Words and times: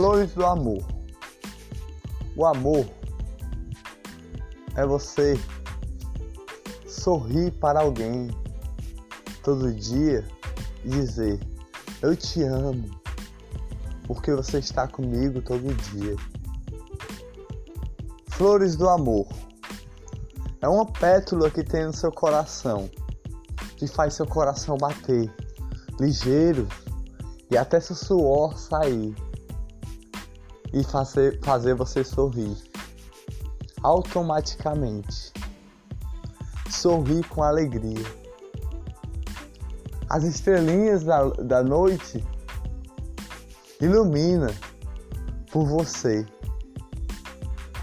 Flores 0.00 0.32
do 0.32 0.46
amor. 0.46 0.82
O 2.34 2.46
amor 2.46 2.86
é 4.74 4.86
você 4.86 5.38
sorrir 6.88 7.50
para 7.50 7.80
alguém 7.80 8.30
todo 9.42 9.70
dia 9.74 10.26
e 10.86 10.88
dizer: 10.88 11.38
Eu 12.00 12.16
te 12.16 12.42
amo, 12.42 12.88
porque 14.06 14.32
você 14.32 14.58
está 14.58 14.88
comigo 14.88 15.42
todo 15.42 15.74
dia. 15.92 16.16
Flores 18.28 18.76
do 18.76 18.88
amor 18.88 19.26
é 20.62 20.68
uma 20.70 20.86
pétula 20.86 21.50
que 21.50 21.62
tem 21.62 21.84
no 21.84 21.92
seu 21.92 22.10
coração, 22.10 22.88
que 23.76 23.86
faz 23.86 24.14
seu 24.14 24.26
coração 24.26 24.78
bater 24.78 25.30
ligeiro 26.00 26.66
e 27.50 27.58
até 27.58 27.78
seu 27.78 27.94
suor 27.94 28.56
sair 28.56 29.14
e 30.72 30.84
fazer, 30.84 31.38
fazer 31.42 31.74
você 31.74 32.04
sorrir 32.04 32.56
automaticamente. 33.82 35.32
Sorrir 36.68 37.26
com 37.28 37.42
alegria. 37.42 38.06
As 40.08 40.24
estrelinhas 40.24 41.04
da, 41.04 41.28
da 41.30 41.62
noite 41.62 42.24
ilumina 43.80 44.52
por 45.50 45.66
você, 45.66 46.26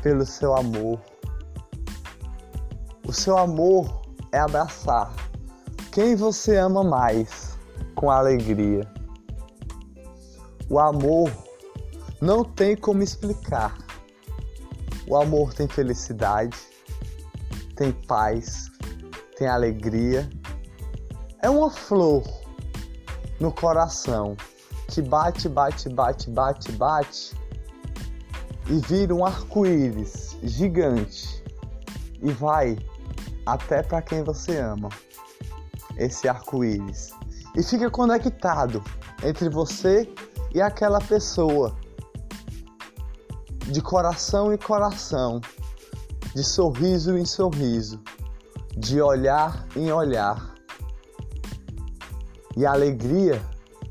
pelo 0.01 0.25
seu 0.25 0.55
amor. 0.55 0.99
O 3.05 3.13
seu 3.13 3.37
amor 3.37 4.01
é 4.31 4.39
abraçar 4.39 5.13
quem 5.91 6.15
você 6.15 6.57
ama 6.57 6.83
mais 6.83 7.57
com 7.95 8.11
alegria. 8.11 8.89
O 10.69 10.79
amor 10.79 11.31
não 12.21 12.43
tem 12.43 12.75
como 12.75 13.03
explicar. 13.03 13.77
O 15.07 15.15
amor 15.15 15.53
tem 15.53 15.67
felicidade, 15.67 16.57
tem 17.75 17.91
paz, 17.91 18.69
tem 19.37 19.47
alegria. 19.47 20.29
É 21.41 21.49
uma 21.49 21.69
flor 21.69 22.23
no 23.39 23.51
coração 23.51 24.35
que 24.87 25.01
bate, 25.01 25.47
bate, 25.47 25.89
bate, 25.89 26.29
bate, 26.29 26.71
bate 26.73 27.35
e 28.69 28.79
vira 28.79 29.13
um 29.13 29.25
arco-íris 29.25 30.35
gigante 30.43 31.43
e 32.21 32.31
vai 32.31 32.77
até 33.45 33.83
para 33.83 34.01
quem 34.01 34.23
você 34.23 34.57
ama. 34.57 34.89
Esse 35.97 36.27
arco-íris 36.27 37.11
e 37.55 37.63
fica 37.63 37.89
conectado 37.89 38.83
entre 39.23 39.49
você 39.49 40.07
e 40.53 40.61
aquela 40.61 40.99
pessoa 40.99 41.75
de 43.67 43.81
coração 43.81 44.53
em 44.53 44.57
coração, 44.57 45.41
de 46.33 46.43
sorriso 46.43 47.17
em 47.17 47.25
sorriso, 47.25 48.01
de 48.77 49.01
olhar 49.01 49.67
em 49.75 49.91
olhar. 49.91 50.55
E 52.55 52.65
alegria 52.65 53.41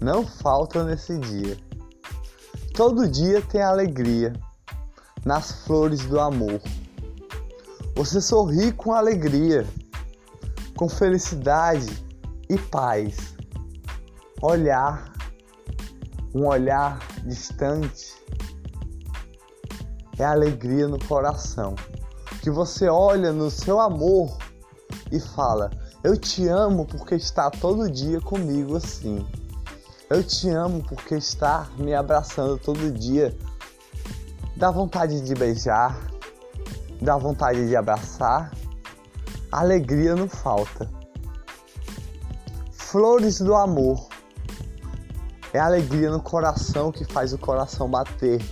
não 0.00 0.26
falta 0.26 0.82
nesse 0.82 1.18
dia. 1.18 1.58
Todo 2.74 3.08
dia 3.08 3.42
tem 3.42 3.62
alegria 3.62 4.32
nas 5.24 5.52
flores 5.66 6.06
do 6.06 6.18
amor. 6.18 6.60
Você 7.94 8.20
sorri 8.20 8.72
com 8.72 8.92
alegria, 8.92 9.66
com 10.76 10.88
felicidade 10.88 12.04
e 12.48 12.58
paz. 12.58 13.36
Olhar, 14.40 15.12
um 16.34 16.46
olhar 16.46 16.98
distante 17.24 18.25
é 20.18 20.24
alegria 20.24 20.88
no 20.88 20.98
coração. 21.04 21.74
Que 22.42 22.50
você 22.50 22.88
olha 22.88 23.32
no 23.32 23.50
seu 23.50 23.80
amor 23.80 24.36
e 25.10 25.20
fala: 25.20 25.70
Eu 26.02 26.16
te 26.16 26.46
amo 26.48 26.86
porque 26.86 27.14
está 27.14 27.50
todo 27.50 27.90
dia 27.90 28.20
comigo 28.20 28.76
assim. 28.76 29.26
Eu 30.08 30.22
te 30.22 30.48
amo 30.48 30.82
porque 30.88 31.16
está 31.16 31.68
me 31.76 31.94
abraçando 31.94 32.58
todo 32.58 32.90
dia. 32.92 33.36
Dá 34.56 34.70
vontade 34.70 35.20
de 35.20 35.34
beijar, 35.34 35.98
dá 37.00 37.16
vontade 37.16 37.68
de 37.68 37.76
abraçar. 37.76 38.52
Alegria 39.50 40.14
não 40.14 40.28
falta. 40.28 40.88
Flores 42.72 43.40
do 43.40 43.54
amor. 43.54 44.08
É 45.52 45.58
alegria 45.58 46.10
no 46.10 46.20
coração 46.20 46.92
que 46.92 47.04
faz 47.04 47.32
o 47.32 47.38
coração 47.38 47.88
bater 47.88 48.42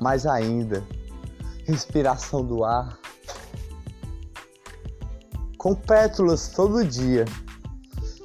mais 0.00 0.26
ainda 0.26 0.84
respiração 1.70 2.44
do 2.44 2.64
ar, 2.64 2.98
com 5.56 5.74
pétalas 5.74 6.48
todo 6.48 6.84
dia, 6.84 7.24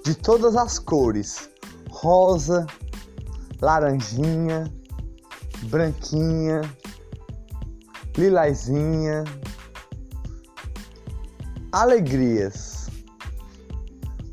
de 0.04 0.16
todas 0.16 0.56
as 0.56 0.80
cores: 0.80 1.50
rosa, 1.90 2.66
laranjinha, 3.62 4.72
branquinha, 5.64 6.62
lilazinha. 8.18 9.24
Alegrias, 11.72 12.90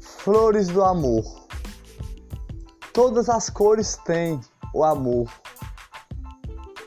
flores 0.01 0.69
do 0.69 0.85
amor. 0.85 1.25
Todas 2.93 3.29
as 3.29 3.51
cores 3.51 3.99
têm 4.05 4.41
o 4.73 4.85
amor, 4.85 5.29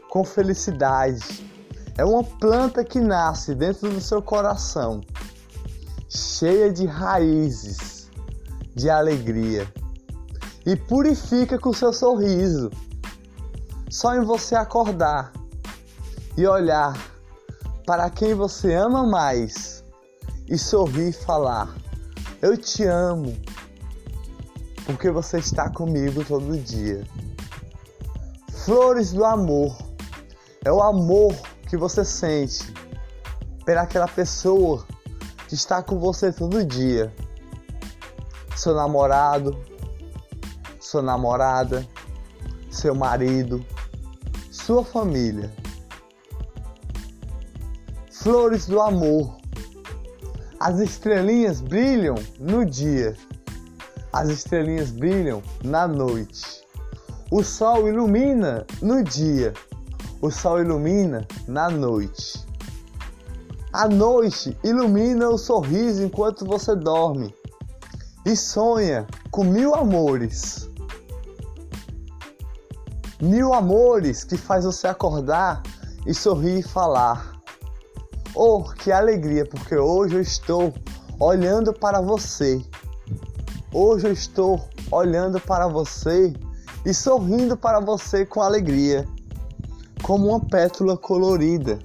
com 0.10 0.24
felicidade 0.24 1.45
é 1.98 2.04
uma 2.04 2.24
planta 2.24 2.84
que 2.84 3.00
nasce 3.00 3.56
dentro 3.56 3.90
do 3.90 4.02
seu 4.02 4.22
coração, 4.22 5.02
cheia 6.10 6.72
de 6.72 6.86
raízes, 6.86 8.10
de 8.76 8.90
alegria, 8.90 9.72
e 10.66 10.76
purifica 10.76 11.58
com 11.58 11.72
seu 11.72 11.94
sorriso. 11.94 12.70
Só 13.90 14.14
em 14.14 14.26
você 14.26 14.56
acordar 14.56 15.32
e 16.38 16.46
olhar 16.46 16.98
para 17.86 18.10
quem 18.10 18.34
você 18.34 18.74
ama 18.74 19.06
mais 19.06 19.84
e 20.50 20.58
sorrir 20.58 21.10
e 21.10 21.14
falar: 21.14 21.74
Eu 22.42 22.58
te 22.58 22.84
amo, 22.84 23.38
porque 24.86 25.10
você 25.10 25.38
está 25.38 25.70
comigo 25.70 26.26
todo 26.26 26.58
dia. 26.58 27.08
Flores 28.66 29.14
do 29.14 29.24
amor 29.24 29.78
é 30.66 30.72
o 30.72 30.82
amor 30.82 31.36
que 31.68 31.76
você 31.78 32.06
sente 32.06 32.74
pelaquela 33.66 34.08
pessoa 34.08 34.86
que 35.48 35.56
está 35.56 35.82
com 35.82 36.00
você 36.00 36.32
todo 36.32 36.64
dia. 36.64 37.14
Seu 38.56 38.74
namorado, 38.74 39.58
sua 40.80 41.02
namorada, 41.02 41.86
seu 42.70 42.96
marido, 42.96 43.66
sua 44.52 44.84
família. 44.84 45.54
Flores 48.12 48.66
do 48.66 48.82
amor. 48.82 49.38
As 50.60 50.80
estrelinhas 50.80 51.62
brilham 51.62 52.16
no 52.40 52.66
dia. 52.66 53.16
As 54.14 54.30
estrelinhas 54.30 54.90
brilham 54.92 55.44
na 55.64 55.88
noite. 55.88 56.64
O 57.30 57.44
sol 57.44 57.88
ilumina 57.88 58.66
no 58.82 59.04
dia 59.04 59.54
o 60.26 60.32
sol 60.32 60.60
ilumina 60.60 61.28
na 61.48 61.70
noite. 61.70 62.44
A 63.72 63.88
noite 63.88 64.58
ilumina 64.64 65.30
o 65.30 65.38
sorriso 65.38 66.04
enquanto 66.04 66.46
você 66.46 66.76
dorme 66.76 67.32
e 68.26 68.36
sonha 68.36 69.06
com 69.30 69.44
mil 69.44 69.76
amores. 69.76 70.68
Mil 73.22 73.54
amores 73.54 74.24
que 74.24 74.36
faz 74.36 74.66
você 74.66 74.88
acordar 74.88 75.62
e 76.08 76.14
sorrir 76.14 76.60
e 76.60 76.64
falar. 76.64 77.40
Oh, 78.34 78.64
que 78.64 78.92
alegria, 78.92 79.46
porque 79.46 79.78
hoje 79.78 80.16
eu 80.16 80.22
estou 80.22 80.74
olhando 81.20 81.72
para 81.72 82.02
você. 82.02 82.66
Hoje 83.72 84.08
eu 84.08 84.12
estou 84.12 84.68
olhando 84.92 85.40
para 85.40 85.68
você 85.68 86.34
e 86.84 86.94
sorrindo 86.96 87.56
para 87.56 87.80
você 87.80 88.26
com 88.26 88.42
alegria 88.42 89.08
como 90.06 90.28
uma 90.28 90.40
pétula 90.40 90.96
colorida. 90.96 91.80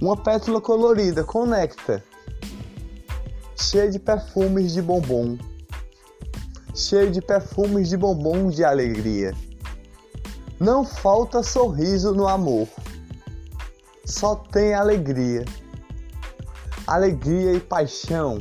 Uma 0.00 0.16
pétula 0.16 0.60
colorida 0.60 1.24
conecta, 1.24 2.00
cheia 3.56 3.90
de 3.90 3.98
perfumes 3.98 4.72
de 4.72 4.80
bombom, 4.80 5.36
cheia 6.72 7.10
de 7.10 7.20
perfumes 7.20 7.88
de 7.88 7.96
bombom 7.96 8.48
de 8.48 8.62
alegria. 8.62 9.34
Não 10.60 10.84
falta 10.84 11.42
sorriso 11.42 12.14
no 12.14 12.28
amor, 12.28 12.68
só 14.04 14.36
tem 14.36 14.72
alegria. 14.72 15.44
Alegria 16.86 17.54
e 17.54 17.58
paixão 17.58 18.40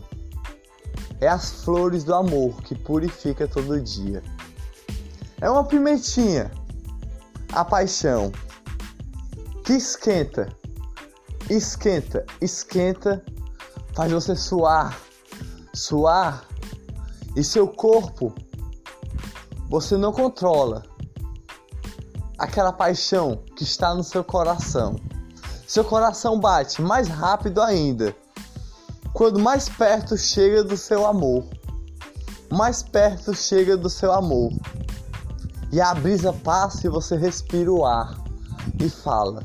é 1.20 1.28
as 1.28 1.64
flores 1.64 2.04
do 2.04 2.14
amor 2.14 2.62
que 2.62 2.76
purifica 2.76 3.48
todo 3.48 3.82
dia. 3.82 4.22
É 5.42 5.50
uma 5.50 5.64
pimentinha, 5.64 6.52
a 7.52 7.66
paixão 7.66 8.32
que 9.66 9.74
esquenta, 9.74 10.48
esquenta, 11.50 12.24
esquenta, 12.40 13.26
faz 13.96 14.12
você 14.12 14.36
suar, 14.36 14.96
suar 15.74 16.46
e 17.36 17.44
seu 17.44 17.68
corpo 17.68 18.32
você 19.68 19.98
não 19.98 20.14
controla 20.14 20.84
aquela 22.38 22.72
paixão 22.72 23.44
que 23.56 23.64
está 23.64 23.96
no 23.96 24.04
seu 24.04 24.24
coração. 24.24 24.98
Seu 25.68 25.84
coração 25.84 26.40
bate 26.40 26.80
mais 26.82 27.08
rápido 27.08 27.60
ainda 27.60 28.16
quando 29.14 29.40
mais 29.40 29.68
perto 29.68 30.16
chega 30.16 30.64
do 30.64 30.78
seu 30.78 31.08
amor. 31.08 31.44
Mais 32.52 32.84
perto 32.84 33.34
chega 33.34 33.76
do 33.76 33.90
seu 33.90 34.12
amor. 34.12 34.52
E 35.72 35.82
a 35.82 35.92
brisa 35.96 36.32
passa 36.32 36.86
e 36.86 36.90
você 36.90 37.18
respira 37.18 37.72
o 37.72 37.84
ar 37.84 38.24
e 38.80 38.90
fala: 38.90 39.44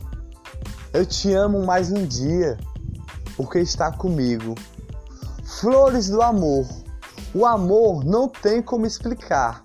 Eu 0.92 1.06
te 1.06 1.32
amo 1.32 1.64
mais 1.64 1.92
um 1.92 2.04
dia, 2.04 2.58
porque 3.36 3.60
está 3.60 3.92
comigo. 3.92 4.56
Flores 5.44 6.08
do 6.08 6.20
amor. 6.20 6.66
O 7.32 7.46
amor 7.46 8.04
não 8.04 8.28
tem 8.28 8.60
como 8.60 8.84
explicar. 8.84 9.62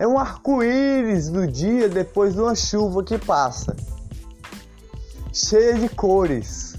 É 0.00 0.06
um 0.06 0.18
arco-íris 0.18 1.28
do 1.28 1.46
dia 1.46 1.88
depois 1.88 2.34
de 2.34 2.40
uma 2.40 2.56
chuva 2.56 3.04
que 3.04 3.16
passa. 3.18 3.76
Cheia 5.32 5.74
de 5.74 5.88
cores. 5.88 6.74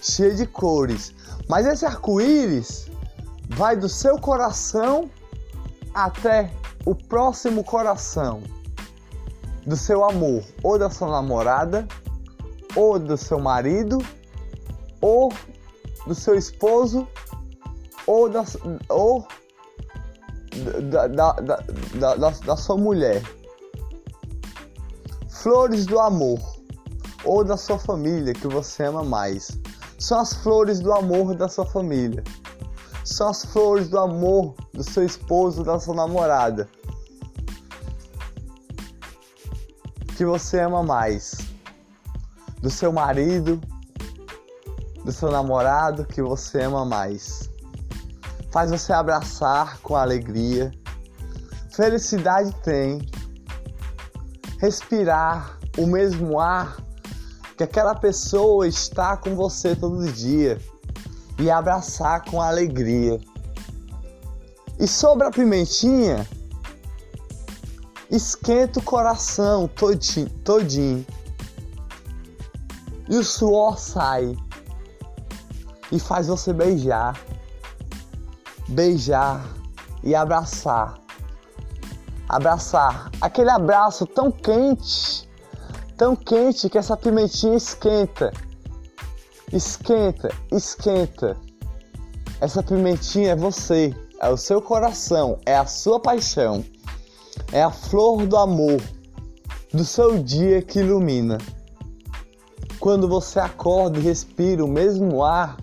Cheia 0.00 0.32
de 0.32 0.46
cores. 0.46 1.12
Mas 1.48 1.66
esse 1.66 1.84
arco-íris 1.84 2.88
vai 3.48 3.76
do 3.76 3.88
seu 3.88 4.20
coração 4.20 5.10
até 5.92 6.48
o 6.86 6.94
próximo 6.94 7.64
coração 7.64 8.40
do 9.66 9.76
seu 9.76 10.04
amor, 10.04 10.44
ou 10.62 10.78
da 10.78 10.90
sua 10.90 11.10
namorada, 11.10 11.88
ou 12.76 12.98
do 12.98 13.16
seu 13.16 13.38
marido, 13.38 13.98
ou 15.00 15.32
do 16.06 16.14
seu 16.14 16.34
esposo, 16.34 17.06
ou 18.06 18.28
da, 18.28 18.44
ou 18.88 19.26
da, 20.90 21.06
da, 21.06 21.32
da, 21.32 21.56
da, 22.16 22.30
da 22.30 22.56
sua 22.56 22.76
mulher. 22.76 23.22
Flores 25.28 25.86
do 25.86 25.98
amor, 25.98 26.40
ou 27.24 27.44
da 27.44 27.56
sua 27.56 27.78
família 27.78 28.32
que 28.32 28.48
você 28.48 28.84
ama 28.84 29.02
mais. 29.02 29.58
São 29.98 30.20
as 30.20 30.34
flores 30.34 30.80
do 30.80 30.92
amor 30.92 31.34
da 31.34 31.48
sua 31.48 31.66
família. 31.66 32.22
São 33.04 33.28
as 33.28 33.44
flores 33.44 33.88
do 33.88 33.98
amor 33.98 34.54
do 34.72 34.82
seu 34.82 35.04
esposo, 35.04 35.62
da 35.62 35.78
sua 35.78 35.94
namorada. 35.94 36.68
Que 40.16 40.24
você 40.24 40.60
ama 40.60 40.82
mais. 40.82 41.36
Do 42.64 42.70
seu 42.70 42.90
marido, 42.90 43.60
do 45.04 45.12
seu 45.12 45.30
namorado 45.30 46.06
que 46.06 46.22
você 46.22 46.62
ama 46.62 46.82
mais. 46.82 47.50
Faz 48.50 48.70
você 48.70 48.90
abraçar 48.90 49.80
com 49.82 49.94
alegria. 49.94 50.72
Felicidade 51.76 52.54
tem. 52.62 53.06
Respirar 54.58 55.58
o 55.76 55.86
mesmo 55.86 56.40
ar 56.40 56.78
que 57.54 57.62
aquela 57.62 57.94
pessoa 57.94 58.66
está 58.66 59.14
com 59.14 59.36
você 59.36 59.76
todo 59.76 60.10
dia 60.10 60.58
e 61.38 61.50
abraçar 61.50 62.24
com 62.24 62.40
alegria. 62.40 63.20
E 64.80 64.88
sobre 64.88 65.26
a 65.26 65.30
pimentinha, 65.30 66.26
esquenta 68.10 68.78
o 68.78 68.82
coração 68.82 69.68
todinho, 69.68 70.30
todinho. 70.42 71.04
E 73.08 73.16
o 73.16 73.24
suor 73.24 73.78
sai 73.78 74.36
e 75.92 75.98
faz 75.98 76.28
você 76.28 76.52
beijar, 76.52 77.18
beijar 78.68 79.44
e 80.02 80.14
abraçar. 80.14 80.98
Abraçar, 82.28 83.10
aquele 83.20 83.50
abraço 83.50 84.06
tão 84.06 84.32
quente, 84.32 85.28
tão 85.96 86.16
quente 86.16 86.70
que 86.70 86.78
essa 86.78 86.96
pimentinha 86.96 87.54
esquenta 87.54 88.32
Esquenta, 89.54 90.30
esquenta. 90.50 91.36
Essa 92.40 92.60
pimentinha 92.60 93.30
é 93.30 93.36
você, 93.36 93.94
é 94.20 94.28
o 94.28 94.36
seu 94.36 94.60
coração, 94.60 95.38
é 95.46 95.54
a 95.54 95.64
sua 95.64 96.00
paixão, 96.00 96.64
é 97.52 97.62
a 97.62 97.70
flor 97.70 98.26
do 98.26 98.36
amor 98.36 98.82
do 99.72 99.84
seu 99.84 100.20
dia 100.20 100.60
que 100.60 100.80
ilumina. 100.80 101.38
Quando 102.84 103.08
você 103.08 103.40
acorda 103.40 103.98
e 103.98 104.02
respira 104.02 104.62
o 104.62 104.68
mesmo 104.68 105.24
ar 105.24 105.56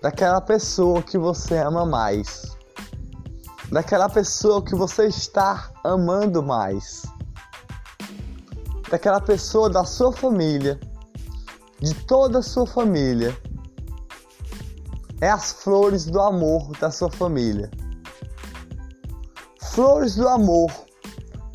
daquela 0.00 0.40
pessoa 0.40 1.02
que 1.02 1.18
você 1.18 1.58
ama 1.58 1.84
mais, 1.84 2.56
daquela 3.70 4.08
pessoa 4.08 4.64
que 4.64 4.74
você 4.74 5.06
está 5.06 5.70
amando 5.84 6.42
mais, 6.42 7.02
daquela 8.90 9.20
pessoa 9.20 9.68
da 9.68 9.84
sua 9.84 10.12
família 10.12 10.80
de 11.78 11.92
toda 12.06 12.38
a 12.38 12.42
sua 12.42 12.66
família. 12.66 13.36
É 15.20 15.28
as 15.28 15.52
flores 15.52 16.06
do 16.06 16.22
amor 16.22 16.70
da 16.80 16.90
sua 16.90 17.10
família. 17.10 17.70
Flores 19.74 20.16
do 20.16 20.26
amor, 20.26 20.72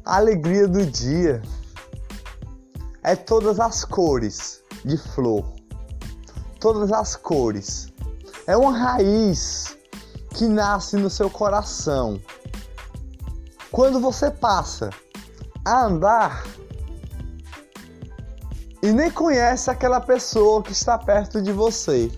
alegria 0.06 0.68
do 0.68 0.86
dia. 0.86 1.42
É 3.02 3.16
todas 3.16 3.60
as 3.60 3.84
cores 3.84 4.64
de 4.86 4.98
flor. 4.98 5.44
Todas 6.60 6.92
as 6.92 7.16
cores. 7.16 7.92
É 8.48 8.56
uma 8.56 8.78
raiz 8.78 9.76
que 10.36 10.46
nasce 10.46 10.96
no 10.96 11.10
seu 11.10 11.30
coração. 11.30 12.22
Quando 13.72 14.00
você 14.00 14.30
passa 14.30 14.92
a 15.66 15.86
andar 15.86 16.46
e 18.82 18.92
nem 18.92 19.10
conhece 19.10 19.72
aquela 19.72 20.00
pessoa 20.00 20.62
que 20.62 20.72
está 20.72 20.98
perto 20.98 21.42
de 21.42 21.52
você. 21.52 22.12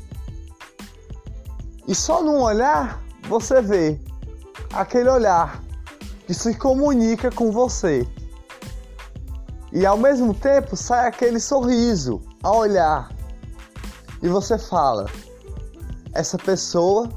E 1.88 1.96
só 1.96 2.22
num 2.22 2.42
olhar 2.42 3.02
você 3.30 3.62
vê 3.62 4.00
aquele 4.74 5.10
olhar 5.10 5.64
que 6.26 6.34
se 6.34 6.54
comunica 6.56 7.32
com 7.32 7.52
você. 7.52 8.06
E 9.72 9.86
ao 9.86 9.98
mesmo 9.98 10.34
tempo 10.34 10.76
sai 10.76 11.08
aquele 11.08 11.40
sorriso 11.40 12.22
a 12.44 12.52
olhar. 12.52 13.10
E 14.22 14.28
você 14.28 14.58
fala: 14.58 15.06
essa 16.14 16.38
pessoa 16.38 17.10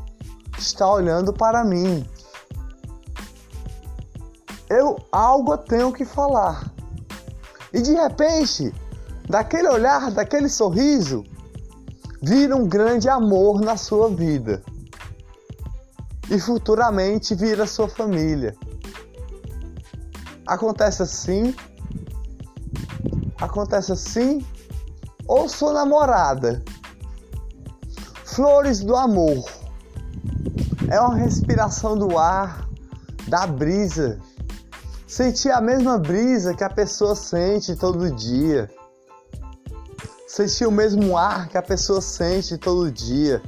está 0.59 0.91
olhando 0.91 1.33
para 1.33 1.65
mim. 1.65 2.07
Eu 4.69 4.97
algo 5.11 5.57
tenho 5.59 5.93
que 5.93 6.05
falar. 6.05 6.71
E 7.73 7.81
de 7.81 7.93
repente, 7.93 8.73
daquele 9.29 9.69
olhar, 9.69 10.11
daquele 10.11 10.49
sorriso, 10.49 11.25
vira 12.23 12.55
um 12.55 12.69
grande 12.69 13.09
amor 13.09 13.61
na 13.61 13.77
sua 13.77 14.09
vida. 14.11 14.63
E 16.31 16.39
futuramente 16.39 17.35
vira 17.35 17.67
sua 17.67 17.89
família. 17.89 18.55
Acontece 20.47 21.03
assim? 21.03 21.55
Acontece 23.41 23.93
assim? 23.93 24.45
Ou 25.31 25.49
sua 25.49 25.73
namorada? 25.73 26.61
Flores 28.25 28.81
do 28.81 28.97
amor. 28.97 29.49
É 30.91 31.01
uma 31.01 31.15
respiração 31.15 31.97
do 31.97 32.19
ar, 32.19 32.69
da 33.29 33.47
brisa. 33.47 34.19
Sentir 35.07 35.53
a 35.53 35.61
mesma 35.61 35.99
brisa 35.99 36.53
que 36.53 36.65
a 36.65 36.69
pessoa 36.69 37.15
sente 37.15 37.77
todo 37.77 38.11
dia 38.11 38.69
sentir 40.27 40.67
o 40.67 40.73
mesmo 40.73 41.17
ar 41.17 41.49
que 41.49 41.59
a 41.59 41.63
pessoa 41.63 42.01
sente 42.01 42.59
todo 42.59 42.91
dia. 42.91 43.41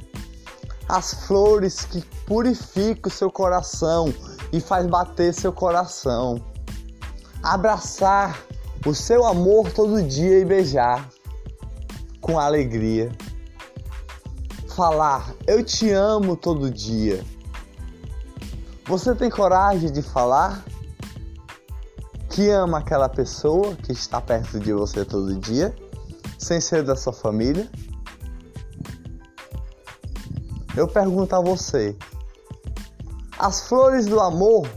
As 0.87 1.13
flores 1.25 1.83
que 1.83 2.01
purificam 2.25 3.11
seu 3.11 3.29
coração 3.29 4.13
e 4.53 4.61
faz 4.61 4.85
bater 4.85 5.33
seu 5.33 5.51
coração. 5.51 6.41
Abraçar 7.41 8.37
o 8.85 8.93
seu 8.93 9.25
amor 9.25 9.71
todo 9.71 10.01
dia 10.03 10.39
e 10.39 10.45
beijar 10.45 11.09
com 12.23 12.39
alegria. 12.39 13.11
Falar 14.75 15.35
eu 15.45 15.63
te 15.63 15.91
amo 15.91 16.35
todo 16.35 16.71
dia. 16.71 17.23
Você 18.87 19.13
tem 19.13 19.29
coragem 19.29 19.91
de 19.91 20.01
falar 20.01 20.65
que 22.31 22.49
ama 22.49 22.79
aquela 22.79 23.07
pessoa 23.07 23.75
que 23.75 23.91
está 23.91 24.19
perto 24.19 24.59
de 24.59 24.73
você 24.73 25.05
todo 25.05 25.35
dia? 25.35 25.75
sem 26.43 26.59
ser 26.59 26.83
da 26.83 26.95
sua 26.95 27.13
família? 27.13 27.69
Eu 30.75 30.87
pergunto 30.87 31.35
a 31.35 31.39
você: 31.39 31.95
as 33.39 33.67
flores 33.67 34.05
do 34.05 34.19
amor 34.19 34.67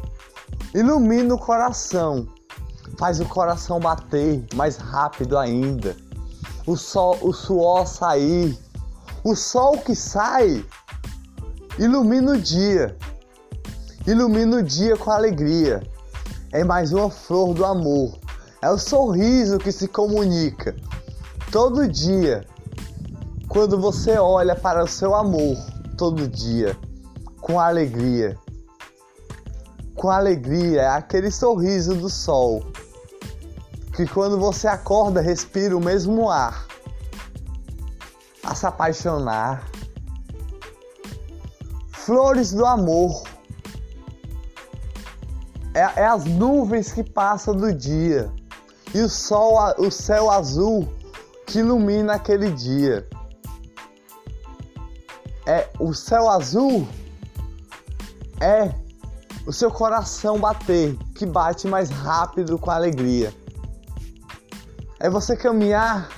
iluminam 0.75 1.37
o 1.37 1.39
coração, 1.39 2.29
faz 2.99 3.21
o 3.21 3.27
coração 3.27 3.81
bater 3.81 4.45
mais 4.55 4.77
rápido 4.77 5.37
ainda. 5.37 5.97
O 6.67 6.77
sol, 6.77 7.17
o 7.23 7.33
suor 7.33 7.87
sair. 7.87 8.59
O 9.23 9.35
sol 9.35 9.79
que 9.79 9.95
sai 9.95 10.65
ilumina 11.79 12.33
o 12.33 12.39
dia. 12.39 12.97
Ilumina 14.07 14.59
o 14.59 14.63
dia 14.63 14.97
com 14.97 15.11
alegria. 15.11 15.83
É 16.53 16.65
mais 16.65 16.93
uma 16.93 17.11
flor 17.11 17.55
do 17.55 17.65
amor. 17.65 18.19
É 18.61 18.71
o 18.71 18.79
sorriso 18.79 19.59
que 19.59 19.71
se 19.71 19.87
comunica 19.87 20.75
todo 21.53 21.89
dia. 21.89 22.45
Quando 23.49 23.79
você 23.79 24.19
olha 24.19 24.57
para 24.57 24.83
o 24.83 24.89
seu 24.89 25.15
amor 25.15 25.57
todo 25.97 26.29
dia 26.29 26.77
com 27.41 27.61
alegria. 27.61 28.37
Com 29.95 30.11
alegria, 30.11 30.83
é 30.83 30.89
aquele 30.89 31.31
sorriso 31.31 31.95
do 31.95 32.11
sol 32.11 32.63
que 33.97 34.07
quando 34.07 34.39
você 34.39 34.69
acorda 34.69 35.23
respira 35.23 35.75
o 35.75 35.81
mesmo 35.81 36.29
ar, 36.29 36.67
a 38.45 38.55
se 38.55 38.67
apaixonar. 38.67 39.67
Flores 41.93 42.53
do 42.53 42.67
amor 42.67 43.23
é, 45.73 46.03
é 46.03 46.07
as 46.07 46.27
nuvens 46.27 46.93
que 46.93 47.03
passam 47.03 47.57
do 47.57 47.73
dia 47.73 48.31
e 48.95 49.01
o 49.01 49.09
sol, 49.09 49.59
o 49.79 49.91
céu 49.91 50.31
azul 50.31 50.87
que 51.47 51.61
ilumina 51.61 52.17
aquele 52.17 52.51
dia. 52.51 53.09
É 55.47 55.71
o 55.81 55.95
céu 55.95 56.29
azul 56.29 56.87
é 58.41 58.75
o 59.47 59.53
seu 59.53 59.71
coração 59.71 60.39
bater, 60.39 60.95
que 61.15 61.25
bate 61.25 61.67
mais 61.67 61.89
rápido 61.89 62.59
com 62.59 62.71
alegria 62.71 63.33
é 64.99 65.11
você 65.11 65.37
caminhar 65.37 66.09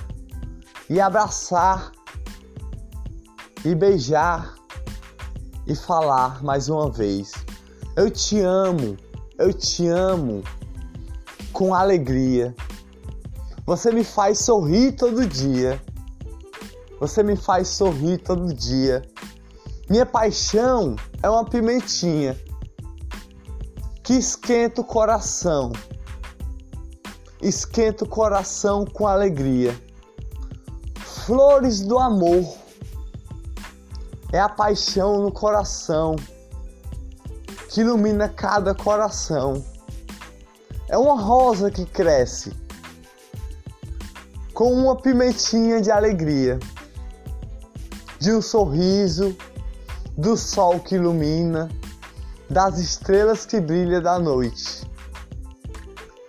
e 0.89 0.99
abraçar 0.99 1.91
e 3.65 3.75
beijar 3.75 4.55
e 5.67 5.75
falar 5.75 6.41
mais 6.43 6.69
uma 6.69 6.89
vez: 6.89 7.33
Eu 7.95 8.09
te 8.09 8.39
amo, 8.39 8.97
eu 9.37 9.53
te 9.53 9.87
amo 9.87 10.43
com 11.51 11.73
alegria. 11.73 12.55
Você 13.65 13.91
me 13.91 14.03
faz 14.03 14.39
sorrir 14.39 14.93
todo 14.93 15.27
dia. 15.27 15.81
Você 16.99 17.21
me 17.21 17.35
faz 17.35 17.67
sorrir 17.67 18.17
todo 18.17 18.53
dia. 18.53 19.01
Minha 19.89 20.05
paixão 20.05 20.95
é 21.21 21.29
uma 21.29 21.45
pimentinha 21.45 22.37
que 24.03 24.13
esquenta 24.13 24.81
o 24.81 24.83
coração 24.83 25.71
esquenta 27.41 28.03
o 28.03 28.07
coração 28.07 28.85
com 28.85 29.07
alegria. 29.07 29.75
Flores 31.25 31.81
do 31.81 31.97
amor 31.97 32.45
é 34.31 34.39
a 34.39 34.49
paixão 34.49 35.21
no 35.21 35.31
coração 35.31 36.15
que 37.69 37.81
ilumina 37.81 38.27
cada 38.27 38.73
coração. 38.73 39.63
É 40.87 40.97
uma 40.97 41.19
rosa 41.19 41.69
que 41.69 41.85
cresce 41.85 42.51
com 44.53 44.73
uma 44.73 44.95
pimentinha 44.95 45.79
de 45.79 45.89
alegria, 45.89 46.59
de 48.19 48.33
um 48.33 48.41
sorriso, 48.41 49.37
do 50.17 50.35
sol 50.35 50.79
que 50.81 50.95
ilumina, 50.95 51.69
das 52.49 52.77
estrelas 52.77 53.45
que 53.45 53.61
brilham 53.61 54.01
da 54.01 54.19
noite 54.19 54.88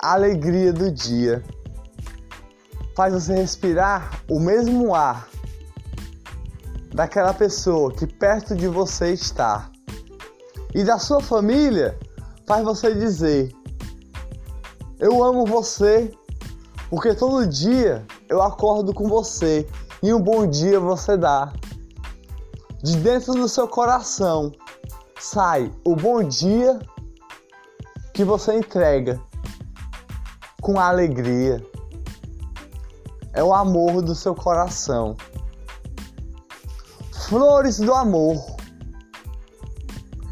a 0.03 0.15
alegria 0.15 0.73
do 0.73 0.91
dia. 0.91 1.45
Faz 2.97 3.13
você 3.13 3.35
respirar 3.35 4.23
o 4.29 4.41
mesmo 4.41 4.95
ar 4.95 5.29
daquela 6.93 7.35
pessoa 7.35 7.93
que 7.93 8.07
perto 8.07 8.57
de 8.57 8.67
você 8.67 9.13
está. 9.13 9.71
E 10.75 10.83
da 10.85 10.99
sua 10.99 11.21
família, 11.21 11.99
faz 12.47 12.65
você 12.65 12.95
dizer: 12.95 13.53
Eu 14.99 15.23
amo 15.23 15.45
você, 15.45 16.11
porque 16.89 17.15
todo 17.15 17.47
dia 17.47 18.07
eu 18.29 18.41
acordo 18.41 18.95
com 18.95 19.09
você 19.09 19.69
e 20.03 20.15
um 20.15 20.21
bom 20.21 20.47
dia 20.47 20.81
você 20.81 21.17
dá. 21.17 21.53
De 22.83 22.97
dentro 22.97 23.35
do 23.35 23.47
seu 23.47 23.69
coração 23.69 24.51
sai 25.19 25.71
o 25.85 25.95
bom 25.95 26.23
dia 26.23 26.79
que 28.15 28.25
você 28.25 28.55
entrega 28.57 29.21
com 30.61 30.79
alegria. 30.79 31.65
É 33.33 33.43
o 33.43 33.55
amor 33.55 34.03
do 34.03 34.15
seu 34.15 34.35
coração. 34.35 35.17
Flores 37.29 37.79
do 37.79 37.95
amor 37.95 38.45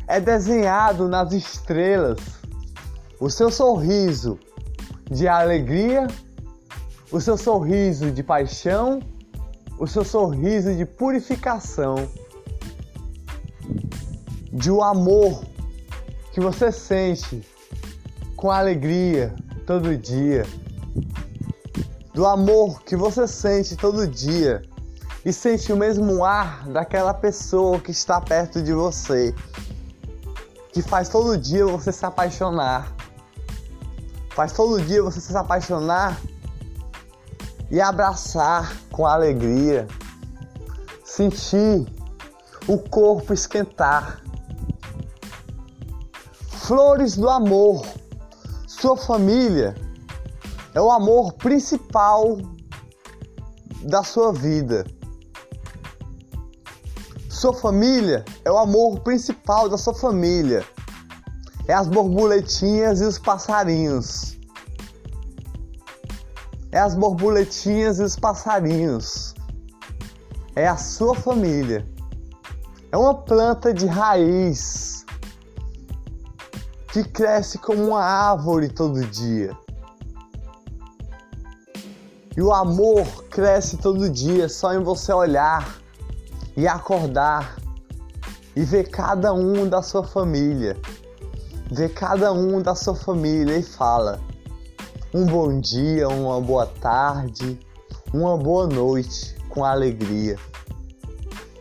é 0.06 0.20
desenhado 0.20 1.06
nas 1.06 1.32
estrelas 1.32 2.18
o 3.20 3.30
seu 3.30 3.50
sorriso 3.50 4.38
de 5.10 5.28
alegria, 5.28 6.06
o 7.10 7.20
seu 7.20 7.36
sorriso 7.36 8.10
de 8.10 8.22
paixão, 8.22 9.00
o 9.78 9.86
seu 9.86 10.04
sorriso 10.04 10.74
de 10.74 10.84
purificação, 10.84 12.08
de 14.52 14.70
o 14.70 14.78
um 14.78 14.82
amor 14.82 15.44
que 16.32 16.40
você 16.40 16.70
sente 16.72 17.46
com 18.36 18.50
alegria, 18.50 19.34
todo 19.68 19.94
dia, 19.98 20.46
do 22.14 22.24
amor 22.24 22.82
que 22.84 22.96
você 22.96 23.28
sente 23.28 23.76
todo 23.76 24.08
dia. 24.08 24.62
E 25.26 25.30
sente 25.30 25.70
o 25.70 25.76
mesmo 25.76 26.24
ar 26.24 26.66
daquela 26.68 27.12
pessoa 27.12 27.78
que 27.78 27.90
está 27.90 28.18
perto 28.18 28.62
de 28.62 28.72
você, 28.72 29.34
que 30.72 30.80
faz 30.80 31.10
todo 31.10 31.36
dia 31.36 31.66
você 31.66 31.92
se 31.92 32.06
apaixonar, 32.06 32.94
faz 34.30 34.52
todo 34.52 34.80
dia 34.80 35.02
você 35.02 35.20
se 35.20 35.36
apaixonar 35.36 36.18
e 37.70 37.78
abraçar 37.78 38.74
com 38.90 39.06
alegria, 39.06 39.86
sentir 41.04 41.86
o 42.66 42.78
corpo 42.78 43.34
esquentar. 43.34 44.22
Flores 46.48 47.16
do 47.16 47.28
amor 47.28 47.84
sua 48.80 48.96
família 48.96 49.74
é 50.72 50.80
o 50.80 50.88
amor 50.92 51.32
principal 51.32 52.38
da 53.82 54.04
sua 54.04 54.32
vida. 54.32 54.86
Sua 57.28 57.52
família 57.52 58.24
é 58.44 58.52
o 58.52 58.56
amor 58.56 59.00
principal 59.00 59.68
da 59.68 59.76
sua 59.76 59.94
família. 59.94 60.64
É 61.66 61.74
as 61.74 61.88
borboletinhas 61.88 63.00
e 63.00 63.04
os 63.04 63.18
passarinhos. 63.18 64.38
É 66.70 66.78
as 66.78 66.94
borboletinhas 66.94 67.98
e 67.98 68.04
os 68.04 68.14
passarinhos. 68.14 69.34
É 70.54 70.68
a 70.68 70.76
sua 70.76 71.16
família. 71.16 71.84
É 72.92 72.96
uma 72.96 73.14
planta 73.14 73.74
de 73.74 73.86
raiz 73.86 74.87
que 77.02 77.04
cresce 77.10 77.58
como 77.58 77.88
uma 77.88 78.02
árvore 78.02 78.68
todo 78.68 79.04
dia. 79.06 79.56
E 82.36 82.42
o 82.42 82.52
amor 82.52 83.06
cresce 83.30 83.76
todo 83.76 84.10
dia 84.10 84.48
só 84.48 84.74
em 84.74 84.82
você 84.82 85.12
olhar 85.12 85.78
e 86.56 86.66
acordar 86.66 87.56
e 88.56 88.64
ver 88.64 88.90
cada 88.90 89.32
um 89.32 89.68
da 89.68 89.80
sua 89.80 90.02
família. 90.02 90.76
Ver 91.70 91.90
cada 91.90 92.32
um 92.32 92.60
da 92.60 92.74
sua 92.74 92.96
família 92.96 93.56
e 93.56 93.62
fala: 93.62 94.18
um 95.14 95.24
bom 95.24 95.60
dia, 95.60 96.08
uma 96.08 96.40
boa 96.40 96.66
tarde, 96.66 97.60
uma 98.12 98.36
boa 98.36 98.66
noite 98.66 99.36
com 99.48 99.64
alegria. 99.64 100.36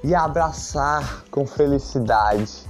E 0.03 0.15
abraçar 0.15 1.25
com 1.29 1.45
felicidade 1.45 2.66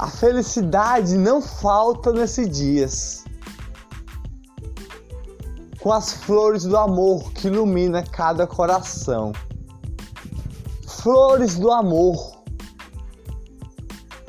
a 0.00 0.06
felicidade 0.06 1.18
não 1.18 1.42
falta 1.42 2.10
nesses 2.10 2.48
dias. 2.48 3.24
Com 5.78 5.92
as 5.92 6.10
flores 6.10 6.64
do 6.64 6.74
amor 6.74 7.30
que 7.32 7.48
ilumina 7.48 8.02
cada 8.02 8.46
coração. 8.46 9.34
Flores 10.88 11.58
do 11.58 11.70
amor 11.70 12.42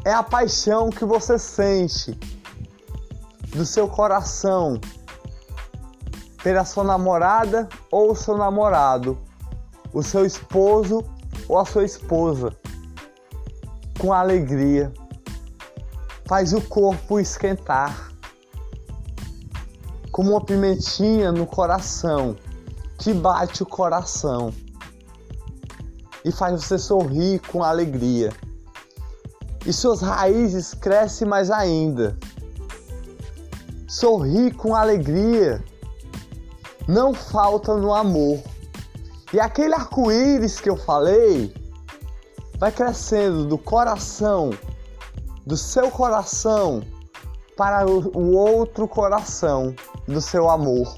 é 0.03 0.11
a 0.11 0.21
paixão 0.21 0.89
que 0.89 1.05
você 1.05 1.39
sente 1.39 2.19
do 3.55 3.65
seu 3.65 3.87
coração 3.87 4.77
pela 6.43 6.65
sua 6.65 6.83
namorada 6.83 7.69
ou 7.89 8.13
seu 8.13 8.35
namorado, 8.35 9.17
o 9.93 10.03
seu 10.03 10.25
esposo 10.25 11.01
ou 11.47 11.57
a 11.57 11.63
sua 11.63 11.85
esposa, 11.85 12.53
com 13.97 14.11
alegria 14.11 14.91
faz 16.31 16.53
o 16.53 16.61
corpo 16.61 17.19
esquentar, 17.19 18.09
como 20.13 20.31
uma 20.31 20.39
pimentinha 20.39 21.29
no 21.29 21.45
coração, 21.45 22.37
que 22.97 23.13
bate 23.13 23.63
o 23.63 23.65
coração 23.65 24.53
e 26.23 26.31
faz 26.31 26.63
você 26.63 26.79
sorrir 26.79 27.39
com 27.39 27.61
alegria. 27.61 28.31
E 29.65 29.73
suas 29.73 29.99
raízes 29.99 30.73
crescem 30.73 31.27
mais 31.27 31.51
ainda. 31.51 32.17
Sorrir 33.85 34.53
com 34.53 34.73
alegria 34.73 35.61
não 36.87 37.13
falta 37.13 37.75
no 37.75 37.93
amor. 37.93 38.41
E 39.33 39.39
aquele 39.41 39.73
arco-íris 39.73 40.61
que 40.61 40.69
eu 40.69 40.77
falei 40.77 41.53
vai 42.57 42.71
crescendo 42.71 43.43
do 43.43 43.57
coração, 43.57 44.51
do 45.51 45.57
seu 45.57 45.91
coração, 45.91 46.81
para 47.57 47.85
o 47.85 48.31
outro 48.37 48.87
coração 48.87 49.75
do 50.07 50.21
seu 50.21 50.49
amor. 50.49 50.97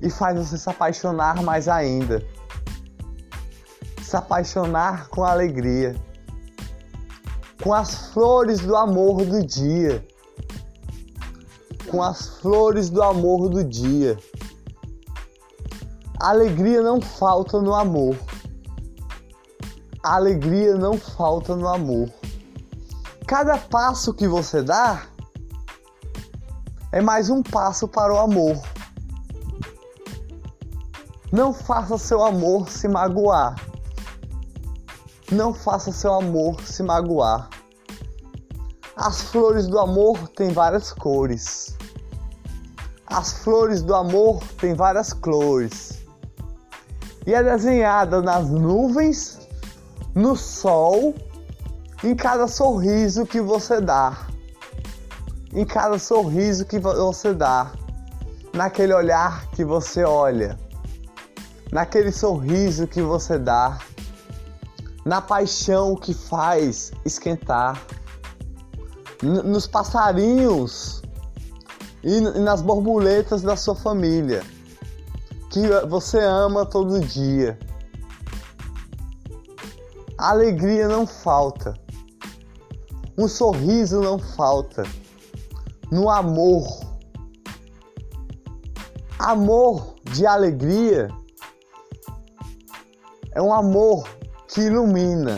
E 0.00 0.08
faz 0.08 0.38
você 0.38 0.56
se 0.56 0.70
apaixonar 0.70 1.42
mais 1.42 1.68
ainda. 1.68 2.26
Se 4.02 4.16
apaixonar 4.16 5.10
com 5.10 5.24
alegria. 5.24 5.94
Com 7.62 7.74
as 7.74 8.14
flores 8.14 8.60
do 8.60 8.74
amor 8.74 9.26
do 9.26 9.44
dia. 9.44 10.02
Com 11.90 12.02
as 12.02 12.28
flores 12.40 12.88
do 12.88 13.02
amor 13.02 13.50
do 13.50 13.62
dia. 13.62 14.18
Alegria 16.18 16.80
não 16.80 16.98
falta 16.98 17.60
no 17.60 17.74
amor. 17.74 18.16
Alegria 20.02 20.76
não 20.76 20.96
falta 20.96 21.54
no 21.54 21.68
amor. 21.68 22.17
Cada 23.28 23.58
passo 23.58 24.14
que 24.14 24.26
você 24.26 24.62
dá 24.62 25.02
é 26.90 27.02
mais 27.02 27.28
um 27.28 27.42
passo 27.42 27.86
para 27.86 28.10
o 28.10 28.16
amor. 28.16 28.56
Não 31.30 31.52
faça 31.52 31.98
seu 31.98 32.24
amor 32.24 32.70
se 32.70 32.88
magoar. 32.88 33.54
Não 35.30 35.52
faça 35.52 35.92
seu 35.92 36.14
amor 36.14 36.58
se 36.62 36.82
magoar. 36.82 37.50
As 38.96 39.20
flores 39.20 39.66
do 39.66 39.78
amor 39.78 40.26
têm 40.28 40.50
várias 40.50 40.90
cores. 40.90 41.76
As 43.06 43.34
flores 43.44 43.82
do 43.82 43.94
amor 43.94 44.42
têm 44.58 44.72
várias 44.72 45.12
cores. 45.12 46.02
E 47.26 47.34
é 47.34 47.42
desenhada 47.42 48.22
nas 48.22 48.48
nuvens, 48.48 49.38
no 50.14 50.34
sol, 50.34 51.14
em 52.02 52.14
cada 52.14 52.46
sorriso 52.46 53.26
que 53.26 53.40
você 53.40 53.80
dá. 53.80 54.26
Em 55.52 55.64
cada 55.64 55.98
sorriso 55.98 56.64
que 56.64 56.78
você 56.78 57.34
dá. 57.34 57.72
Naquele 58.52 58.94
olhar 58.94 59.46
que 59.50 59.64
você 59.64 60.04
olha. 60.04 60.58
Naquele 61.72 62.12
sorriso 62.12 62.86
que 62.86 63.02
você 63.02 63.38
dá 63.38 63.78
na 65.08 65.22
paixão 65.22 65.96
que 65.96 66.12
faz 66.12 66.92
esquentar, 67.02 67.82
nos 69.22 69.66
passarinhos 69.66 71.00
e 72.04 72.20
nas 72.20 72.60
borboletas 72.60 73.40
da 73.40 73.56
sua 73.56 73.74
família, 73.74 74.42
que 75.50 75.66
você 75.88 76.18
ama 76.18 76.66
todo 76.66 77.00
dia. 77.00 77.58
A 80.18 80.28
alegria 80.32 80.86
não 80.88 81.06
falta, 81.06 81.72
um 83.18 83.26
sorriso 83.26 84.00
não 84.00 84.16
falta, 84.16 84.84
no 85.90 86.08
amor. 86.08 86.86
Amor 89.18 89.96
de 90.04 90.24
alegria 90.24 91.08
é 93.32 93.42
um 93.42 93.52
amor 93.52 94.08
que 94.46 94.60
ilumina 94.60 95.36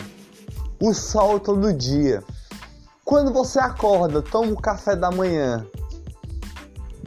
o 0.79 0.93
sol 0.93 1.41
todo 1.41 1.73
dia. 1.73 2.23
Quando 3.03 3.33
você 3.33 3.59
acorda, 3.59 4.21
toma 4.21 4.53
o 4.53 4.61
café 4.61 4.95
da 4.95 5.11
manhã, 5.11 5.67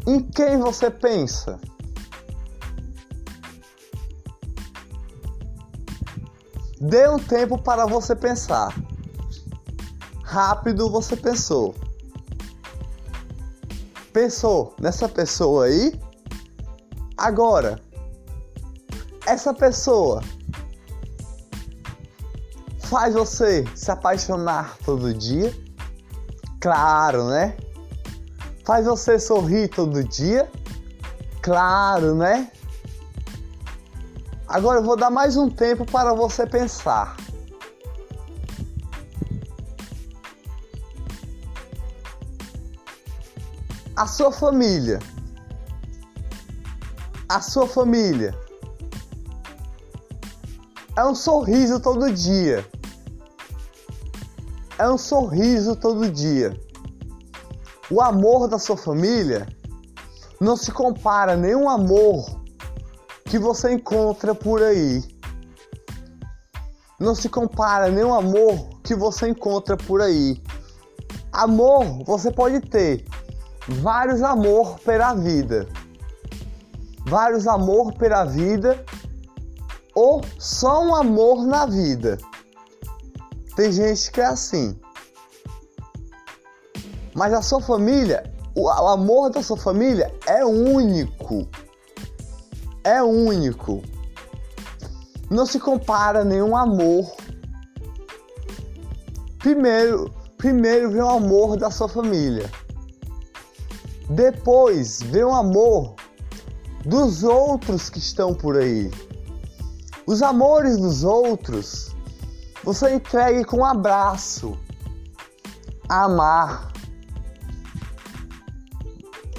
em 0.07 0.23
quem 0.23 0.57
você 0.57 0.89
pensa? 0.89 1.59
Dê 6.81 7.07
um 7.07 7.19
tempo 7.19 7.62
para 7.62 7.86
você 7.86 8.15
pensar. 8.15 8.73
Rápido 10.34 10.89
você 10.89 11.15
pensou. 11.15 11.76
Pensou 14.12 14.74
nessa 14.80 15.08
pessoa 15.08 15.65
aí? 15.65 15.93
Agora, 17.15 17.80
essa 19.28 19.54
pessoa 19.54 20.24
faz 22.80 23.13
você 23.13 23.63
se 23.76 23.91
apaixonar 23.91 24.76
todo 24.84 25.13
dia? 25.13 25.54
Claro, 26.60 27.30
né? 27.30 27.56
Faz 28.65 28.88
você 28.88 29.19
sorrir 29.19 29.67
todo 29.67 30.04
dia? 30.04 30.50
Claro, 31.43 32.15
né? 32.15 32.52
Agora 34.48 34.80
eu 34.80 34.84
vou 34.84 34.98
dar 34.98 35.12
mais 35.12 35.38
um 35.38 35.48
tempo 35.48 35.86
para 35.86 36.12
você 36.12 36.48
pensar. 36.48 37.22
A 43.95 44.08
sua 44.08 44.32
família. 44.32 44.99
A 47.29 47.41
sua 47.41 47.67
família. 47.67 48.38
É 50.95 51.03
um 51.06 51.15
sorriso 51.15 51.79
todo 51.79 52.12
dia 52.12 52.65
é 54.77 54.89
um 54.89 54.97
sorriso 54.97 55.75
todo 55.75 56.10
dia. 56.10 56.60
O 57.89 58.01
amor 58.01 58.47
da 58.47 58.58
sua 58.58 58.75
família 58.75 59.47
não 60.39 60.58
se 60.58 60.71
compara 60.71 61.34
a 61.34 61.38
nenhum 61.38 61.69
amor 61.69 62.41
que 63.25 63.38
você 63.38 63.71
encontra 63.71 64.34
por 64.34 64.62
aí. 64.62 65.03
Não 66.99 67.13
se 67.13 67.29
compara 67.29 67.86
a 67.86 67.89
nenhum 67.89 68.13
amor 68.13 68.69
que 68.84 68.95
você 68.95 69.29
encontra 69.29 69.77
por 69.77 70.01
aí. 70.01 70.41
Amor 71.32 72.03
você 72.06 72.32
pode 72.32 72.60
ter 72.62 73.06
vários 73.67 74.21
amor 74.21 74.80
pela 74.80 75.13
vida. 75.13 75.67
Vários 77.06 77.47
amor 77.47 77.93
pela 77.93 78.23
vida 78.26 78.84
ou 79.93 80.21
só 80.39 80.84
um 80.84 80.95
amor 80.95 81.45
na 81.45 81.65
vida. 81.65 82.17
Tem 83.56 83.71
gente 83.71 84.12
que 84.12 84.21
é 84.21 84.26
assim. 84.26 84.80
Mas 87.13 87.34
a 87.34 87.41
sua 87.41 87.62
família, 87.62 88.32
o 88.56 88.67
amor 88.67 89.30
da 89.30 89.43
sua 89.43 89.58
família 89.58 90.12
é 90.26 90.43
único. 90.43 91.47
É 92.84 93.02
único. 93.04 93.84
Não 95.30 95.45
se 95.45 95.60
compara 95.60 96.23
nenhum 96.23 96.56
amor. 96.58 97.12
Primeiro, 99.39 100.12
primeiro 100.38 100.89
vem 100.89 101.02
o 101.02 101.10
amor 101.10 101.58
da 101.58 101.69
sua 101.69 101.88
família. 101.88 102.49
Depois 104.13 105.02
vem 105.02 105.23
o 105.23 105.34
amor 105.34 105.95
dos 106.86 107.23
outros 107.23 107.89
que 107.89 107.97
estão 107.97 108.32
por 108.32 108.56
aí. 108.58 108.91
Os 110.06 110.21
amores 110.21 110.78
dos 110.78 111.04
outros 111.04 111.95
você 112.63 112.93
entregue 112.93 113.43
com 113.43 113.58
um 113.58 113.65
abraço, 113.65 114.56
amar, 115.89 116.71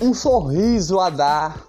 um 0.03 0.13
sorriso 0.13 0.99
a 0.99 1.09
dar. 1.09 1.69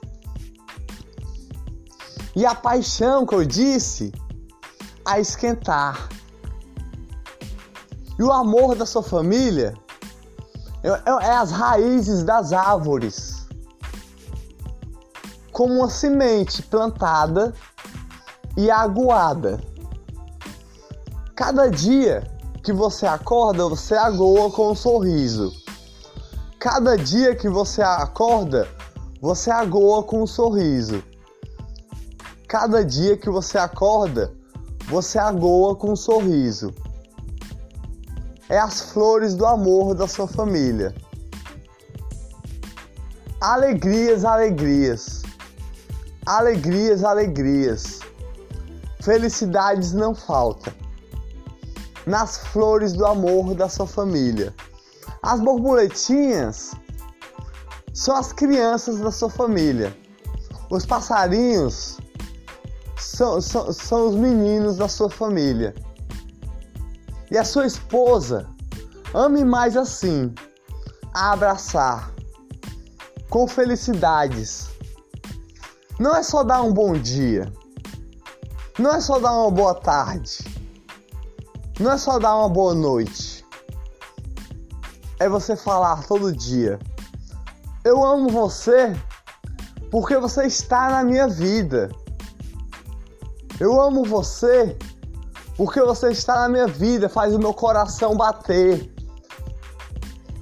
E 2.36 2.44
a 2.44 2.56
paixão 2.56 3.24
que 3.24 3.36
eu 3.36 3.46
disse, 3.46 4.12
a 5.06 5.20
esquentar. 5.20 6.10
E 8.18 8.24
o 8.24 8.32
amor 8.32 8.76
da 8.76 8.86
sua 8.88 9.04
família 9.04 9.76
é, 10.88 11.32
as 11.32 11.52
raízes 11.52 12.24
das 12.24 12.54
árvores. 12.54 13.48
Como 15.52 15.74
uma 15.74 15.90
semente 15.90 16.62
plantada 16.62 17.54
e 18.56 18.70
aguada. 18.70 19.60
Cada 21.36 21.70
dia 21.70 22.24
que 22.64 22.72
você 22.72 23.06
acorda, 23.06 23.68
você 23.68 23.96
agoa 23.96 24.52
com 24.52 24.72
um 24.72 24.76
sorriso. 24.76 25.52
Cada 26.60 26.98
dia 26.98 27.36
que 27.36 27.50
você 27.50 27.82
acorda, 27.82 28.68
você 29.22 29.52
agoa 29.52 30.04
com 30.04 30.24
um 30.24 30.28
sorriso. 30.28 31.04
Cada 32.48 32.84
dia 32.84 33.18
que 33.18 33.30
você 33.30 33.58
acorda, 33.58 34.34
você 34.88 35.18
agoa 35.18 35.76
com 35.76 35.92
um 35.92 35.96
sorriso. 35.96 36.74
É 38.56 38.58
as 38.58 38.80
flores 38.80 39.36
do 39.36 39.46
amor 39.46 39.94
da 39.94 40.08
sua 40.08 40.30
família. 40.30 40.96
Alegrias, 43.42 44.24
alegrias. 44.24 45.24
Alegrias, 46.26 47.04
alegrias. 47.04 48.00
Felicidades 49.02 49.92
não 49.92 50.16
falta. 50.16 50.74
Nas 52.08 52.38
flores 52.48 52.94
do 52.94 53.06
amor 53.06 53.54
da 53.56 53.68
sua 53.68 53.88
família. 53.88 54.56
As 55.22 55.42
borboletinhas 55.42 56.72
são 57.94 58.16
as 58.16 58.32
crianças 58.32 59.02
da 59.02 59.12
sua 59.12 59.30
família. 59.30 59.94
Os 60.70 60.86
passarinhos 60.86 61.98
são, 62.98 63.42
são, 63.42 63.74
são 63.74 64.08
os 64.08 64.16
meninos 64.16 64.78
da 64.78 64.88
sua 64.88 65.10
família. 65.10 65.76
E 67.32 67.38
a 67.38 67.44
sua 67.44 67.66
esposa, 67.66 68.48
ame 69.14 69.44
mais 69.44 69.76
assim, 69.76 70.34
a 71.14 71.32
abraçar, 71.32 72.12
com 73.30 73.48
felicidades. 73.48 74.70
Não 76.00 76.16
é 76.16 76.22
só 76.22 76.44
dar 76.44 76.62
um 76.62 76.74
bom 76.74 76.94
dia, 76.94 77.52
não 78.78 78.92
é 78.92 79.00
só 79.00 79.20
dar 79.20 79.32
uma 79.32 79.50
boa 79.50 79.74
tarde, 79.74 80.40
não 81.80 81.92
é 81.92 81.98
só 81.98 82.20
dar 82.20 82.36
uma 82.38 82.50
boa 82.50 82.76
noite. 82.76 83.46
É 85.20 85.30
você 85.30 85.56
falar 85.56 86.06
todo 86.06 86.36
dia: 86.36 86.78
Eu 87.84 88.04
amo 88.04 88.30
você 88.30 88.94
porque 89.90 90.18
você 90.18 90.46
está 90.46 90.90
na 90.90 91.04
minha 91.04 91.28
vida. 91.28 91.90
Eu 93.60 93.80
amo 93.82 94.04
você 94.04 94.78
porque 95.58 95.82
você 95.82 96.12
está 96.12 96.42
na 96.42 96.50
minha 96.50 96.68
vida, 96.68 97.08
faz 97.08 97.34
o 97.34 97.40
meu 97.40 97.54
coração 97.54 98.16
bater. 98.16 98.92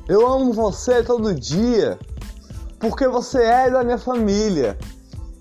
Eu 0.08 0.28
amo 0.28 0.52
você 0.52 1.04
todo 1.04 1.34
dia, 1.34 1.97
porque 2.80 3.08
você 3.08 3.43
é 3.43 3.69
da 3.69 3.84
minha 3.84 3.97
família. 3.97 4.78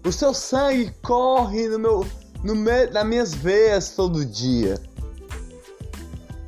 O 0.06 0.12
seu 0.12 0.35
sangue 0.35 0.92
corre 1.02 1.68
no 1.68 1.78
meu, 1.78 2.06
no 2.44 2.54
meio 2.54 2.92
nas 2.92 3.06
minhas 3.06 3.35
veias 3.35 3.90
todo 3.90 4.24
dia. 4.24 4.80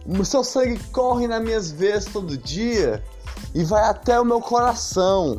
O 0.07 0.25
seu 0.25 0.45
sangue 0.45 0.79
corre 0.93 1.27
nas 1.27 1.43
minhas 1.43 1.71
veias 1.71 2.05
todo 2.05 2.37
dia 2.37 3.03
e 3.55 3.65
vai 3.65 3.83
até 3.85 4.21
o 4.21 4.25
meu 4.25 4.41
coração 4.41 5.39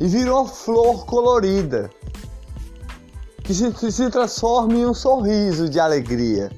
e 0.00 0.06
vira 0.06 0.34
uma 0.34 0.48
flor 0.48 1.04
colorida 1.04 1.90
que 3.44 3.52
se, 3.52 3.92
se 3.92 4.10
transforma 4.10 4.74
em 4.74 4.86
um 4.86 4.94
sorriso 4.94 5.68
de 5.68 5.78
alegria. 5.78 6.50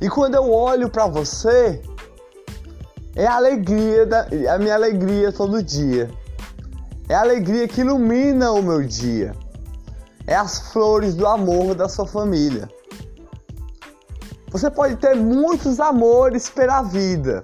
E 0.00 0.08
quando 0.08 0.34
eu 0.34 0.50
olho 0.50 0.88
para 0.88 1.06
você, 1.06 1.82
é 3.14 3.26
a 3.26 3.36
alegria 3.36 4.06
da, 4.06 4.26
a 4.54 4.58
minha 4.58 4.74
alegria 4.74 5.30
todo 5.30 5.62
dia. 5.62 6.10
É 7.06 7.14
a 7.14 7.20
alegria 7.20 7.68
que 7.68 7.82
ilumina 7.82 8.50
o 8.52 8.62
meu 8.62 8.82
dia. 8.82 9.34
É 10.26 10.34
as 10.34 10.72
flores 10.72 11.14
do 11.14 11.26
amor 11.26 11.74
da 11.74 11.86
sua 11.88 12.06
família. 12.06 12.68
Você 14.50 14.70
pode 14.70 14.96
ter 14.96 15.14
muitos 15.14 15.78
amores 15.80 16.48
pela 16.48 16.80
vida. 16.82 17.42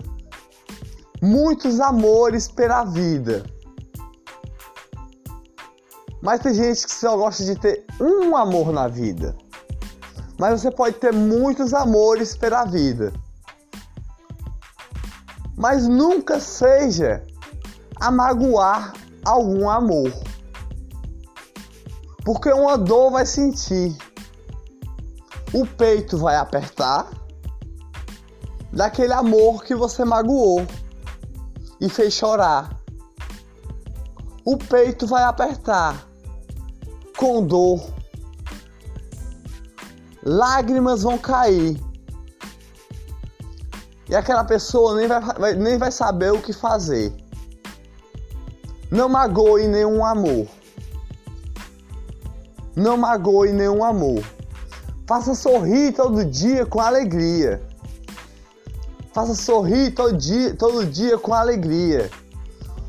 Muitos 1.21 1.79
amores 1.79 2.49
pela 2.49 2.85
vida. 2.85 3.45
Mas 6.23 6.41
tem 6.41 6.55
gente 6.55 6.87
que 6.87 6.93
só 6.93 7.17
gosta 7.17 7.45
de 7.45 7.55
ter 7.57 7.85
um 8.01 8.35
amor 8.35 8.73
na 8.73 8.89
vida 8.89 9.37
mas 10.39 10.61
você 10.61 10.71
pode 10.71 10.97
ter 10.97 11.13
muitos 11.13 11.73
amores 11.73 12.37
pela 12.37 12.65
vida. 12.65 13.13
Mas 15.57 15.89
nunca 15.89 16.39
seja 16.39 17.25
a 17.99 18.11
magoar 18.11 18.93
algum 19.25 19.69
amor. 19.69 20.13
Porque 22.25 22.53
uma 22.53 22.77
dor 22.77 23.13
vai 23.13 23.25
sentir. 23.25 23.97
O 25.55 25.65
peito 25.65 26.19
vai 26.19 26.37
apertar 26.37 27.09
daquele 28.73 29.13
amor 29.13 29.65
que 29.65 29.75
você 29.75 30.05
magoou 30.05 30.67
e 31.81 31.89
fez 31.89 32.13
chorar. 32.13 32.79
O 34.45 34.59
peito 34.59 35.07
vai 35.07 35.25
apertar 35.25 36.07
com 37.17 37.45
dor 37.45 37.81
lágrimas 40.27 41.05
vão 41.05 41.17
cair. 41.17 41.81
E 44.09 44.15
aquela 44.15 44.43
pessoa 44.43 44.97
nem 44.97 45.07
vai, 45.07 45.55
nem 45.55 45.79
vai 45.79 45.93
saber 45.93 46.33
o 46.33 46.43
que 46.43 46.53
fazer. 46.53 47.15
Não 48.91 49.09
magoe 49.09 49.69
nenhum 49.69 50.05
amor. 50.05 50.49
Não 52.75 52.97
magoe 52.97 53.53
nenhum 53.53 53.85
amor. 53.85 54.23
Faça 55.07 55.35
sorrir 55.35 55.93
todo 55.93 56.25
dia 56.25 56.67
com 56.67 56.81
alegria. 56.81 57.63
Faça 59.13 59.35
sorrir 59.35 59.93
todo 59.93 60.17
dia, 60.17 60.55
todo 60.57 60.85
dia 60.85 61.17
com 61.17 61.33
alegria. 61.33 62.11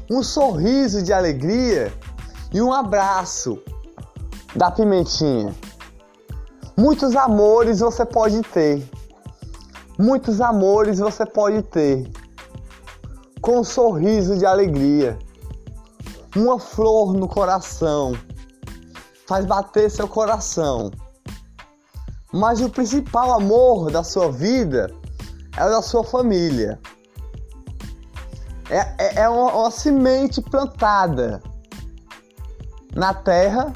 Um 0.09 0.23
sorriso 0.23 1.03
de 1.03 1.13
alegria 1.13 1.93
e 2.51 2.61
um 2.61 2.73
abraço 2.73 3.61
da 4.55 4.71
pimentinha. 4.71 5.53
Muitos 6.79 7.15
amores 7.15 7.79
você 7.79 8.05
pode 8.05 8.39
ter. 8.43 8.87
Muitos 9.97 10.39
amores 10.39 10.99
você 10.99 11.25
pode 11.25 11.63
ter. 11.63 12.07
Com 13.41 13.61
um 13.61 13.63
sorriso 13.63 14.37
de 14.37 14.45
alegria. 14.45 15.17
Uma 16.35 16.59
flor 16.59 17.13
no 17.13 17.27
coração. 17.27 18.13
Faz 19.27 19.43
bater 19.43 19.89
seu 19.89 20.07
coração. 20.07 20.91
Mas 22.31 22.61
o 22.61 22.69
principal 22.69 23.33
amor 23.33 23.89
da 23.89 24.03
sua 24.03 24.31
vida 24.31 24.93
é 25.57 25.65
o 25.65 25.71
da 25.71 25.81
sua 25.81 26.03
família. 26.03 26.79
É, 28.69 28.77
é, 29.03 29.21
é 29.23 29.29
uma, 29.29 29.51
uma 29.51 29.71
semente 29.71 30.43
plantada 30.43 31.41
na 32.93 33.15
terra 33.15 33.73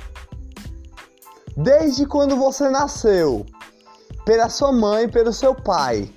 desde 1.63 2.07
quando 2.07 2.35
você 2.35 2.69
nasceu, 2.69 3.45
pela 4.25 4.49
sua 4.49 4.71
mãe 4.71 5.07
pelo 5.07 5.31
seu 5.31 5.53
pai, 5.53 6.11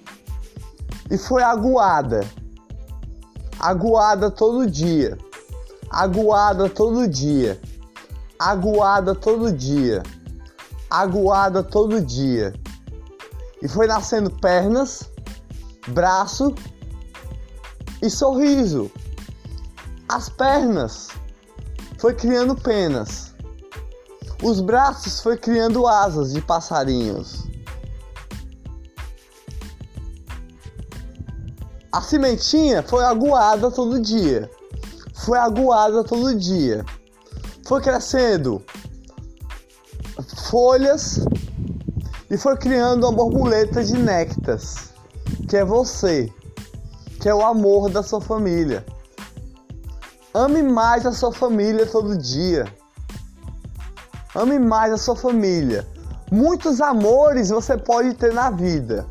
e 1.11 1.19
foi 1.19 1.43
aguada, 1.43 2.27
aguada 3.61 4.31
todo 4.31 4.67
dia, 4.67 5.19
aguada 5.91 6.69
todo 6.69 7.07
dia, 7.07 7.61
aguada 8.39 9.15
todo 9.15 9.53
dia, 9.53 10.03
aguada 10.89 11.63
todo 11.63 12.01
dia, 12.01 12.55
e 13.61 13.69
foi 13.69 13.87
nascendo 13.87 14.31
pernas, 14.31 15.11
braço 15.89 16.55
e 18.01 18.09
sorriso. 18.09 18.91
As 20.07 20.29
pernas. 20.29 21.09
Foi 21.99 22.13
criando 22.13 22.55
penas 22.55 23.34
os 24.43 24.61
braços 24.61 25.21
foi 25.21 25.37
criando 25.37 25.87
asas 25.87 26.33
de 26.33 26.41
passarinhos. 26.41 27.45
A 31.93 32.01
cimentinha 32.01 32.83
foi 32.83 33.05
aguada 33.05 33.71
todo 33.71 34.01
dia. 34.01 34.51
Foi 35.15 35.39
aguada 35.39 36.03
todo 36.03 36.35
dia. 36.35 36.85
Foi 37.67 37.81
crescendo 37.81 38.63
folhas 40.51 41.21
e 42.31 42.37
foi 42.37 42.57
criando 42.57 43.05
uma 43.05 43.13
borboleta 43.13 43.83
de 43.83 43.97
néctares, 43.97 44.91
que 45.49 45.57
é 45.57 45.65
você, 45.65 46.33
que 47.21 47.29
é 47.29 47.35
o 47.35 47.45
amor 47.45 47.91
da 47.91 48.03
sua 48.03 48.21
família. 48.21 48.85
Ame 50.33 50.63
mais 50.63 51.07
a 51.07 51.13
sua 51.13 51.33
família 51.33 51.87
todo 51.87 52.17
dia. 52.19 52.67
Ame 54.35 54.59
mais 54.59 54.93
a 54.93 54.97
sua 54.97 55.15
família. 55.15 55.87
Muitos 56.31 56.81
amores 56.81 57.51
você 57.51 57.79
pode 57.79 58.15
ter 58.15 58.33
na 58.33 58.51
vida. 58.51 59.07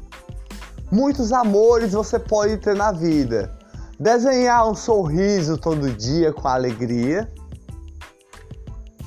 Muitos 0.91 1.31
amores 1.31 1.93
você 1.93 2.19
pode 2.19 2.57
ter 2.57 2.75
na 2.75 2.91
vida. 2.91 3.55
Desenhar 3.97 4.69
um 4.69 4.75
sorriso 4.75 5.57
todo 5.57 5.89
dia 5.91 6.33
com 6.33 6.45
alegria. 6.47 7.31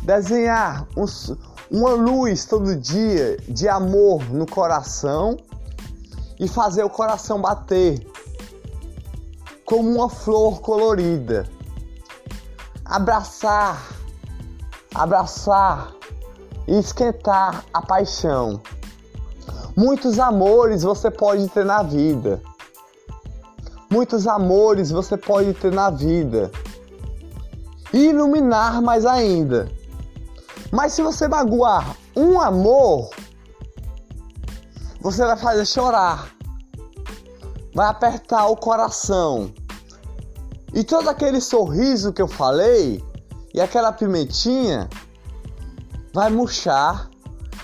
Desenhar 0.02 0.86
um, 0.96 1.04
uma 1.70 1.90
luz 1.90 2.46
todo 2.46 2.74
dia 2.74 3.36
de 3.48 3.68
amor 3.68 4.24
no 4.30 4.46
coração 4.46 5.36
e 6.40 6.48
fazer 6.48 6.82
o 6.82 6.90
coração 6.90 7.40
bater 7.42 8.06
como 9.66 9.90
uma 9.90 10.08
flor 10.08 10.60
colorida. 10.60 11.46
Abraçar, 12.86 13.86
abraçar 14.94 15.92
e 16.66 16.78
esquentar 16.78 17.64
a 17.72 17.82
paixão. 17.82 18.60
Muitos 19.76 20.18
amores 20.18 20.82
você 20.82 21.10
pode 21.10 21.48
ter 21.48 21.64
na 21.64 21.82
vida. 21.82 22.40
Muitos 23.90 24.26
amores 24.26 24.90
você 24.90 25.16
pode 25.16 25.54
ter 25.54 25.72
na 25.72 25.90
vida. 25.90 26.50
E 27.92 28.08
iluminar 28.08 28.82
mais 28.82 29.06
ainda. 29.06 29.70
Mas 30.72 30.92
se 30.92 31.02
você 31.02 31.28
magoar 31.28 31.96
um 32.16 32.40
amor, 32.40 33.10
você 35.00 35.24
vai 35.24 35.36
fazer 35.36 35.64
chorar, 35.66 36.30
vai 37.74 37.86
apertar 37.86 38.46
o 38.46 38.56
coração. 38.56 39.52
E 40.74 40.82
todo 40.82 41.08
aquele 41.08 41.40
sorriso 41.40 42.12
que 42.12 42.20
eu 42.20 42.26
falei 42.26 43.02
e 43.54 43.60
aquela 43.60 43.92
pimentinha 43.92 44.88
vai 46.16 46.30
murchar 46.30 47.10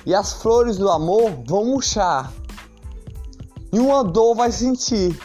e 0.04 0.14
as 0.14 0.34
flores 0.34 0.76
do 0.76 0.90
amor 0.90 1.42
vão 1.46 1.64
murchar. 1.64 2.30
E 3.72 3.80
uma 3.80 4.04
dor 4.04 4.34
vai 4.34 4.52
sentir. 4.52 5.18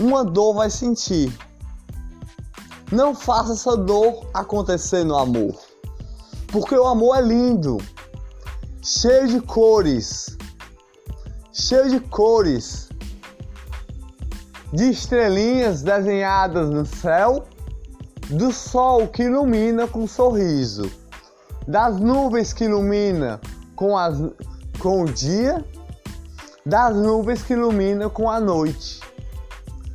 Uma 0.00 0.24
dor 0.24 0.54
vai 0.54 0.70
sentir. 0.70 1.30
Não 2.90 3.14
faça 3.14 3.52
essa 3.52 3.76
dor 3.76 4.26
acontecer 4.32 5.04
no 5.04 5.18
amor. 5.18 5.54
Porque 6.50 6.74
o 6.74 6.86
amor 6.86 7.18
é 7.18 7.20
lindo, 7.20 7.76
cheio 8.82 9.28
de 9.28 9.42
cores, 9.42 10.34
cheio 11.52 11.90
de 11.90 12.00
cores, 12.00 12.88
de 14.72 14.88
estrelinhas 14.88 15.82
desenhadas 15.82 16.70
no 16.70 16.86
céu, 16.86 17.44
do 18.30 18.50
sol 18.50 19.08
que 19.08 19.24
ilumina 19.24 19.86
com 19.86 20.04
um 20.04 20.08
sorriso, 20.08 20.90
das 21.68 22.00
nuvens 22.00 22.54
que 22.54 22.64
ilumina 22.64 23.38
com, 23.76 23.96
as, 23.96 24.18
com 24.78 25.02
o 25.02 25.04
dia, 25.04 25.62
das 26.64 26.96
nuvens 26.96 27.42
que 27.42 27.52
ilumina 27.52 28.08
com 28.08 28.30
a 28.30 28.40
noite. 28.40 29.00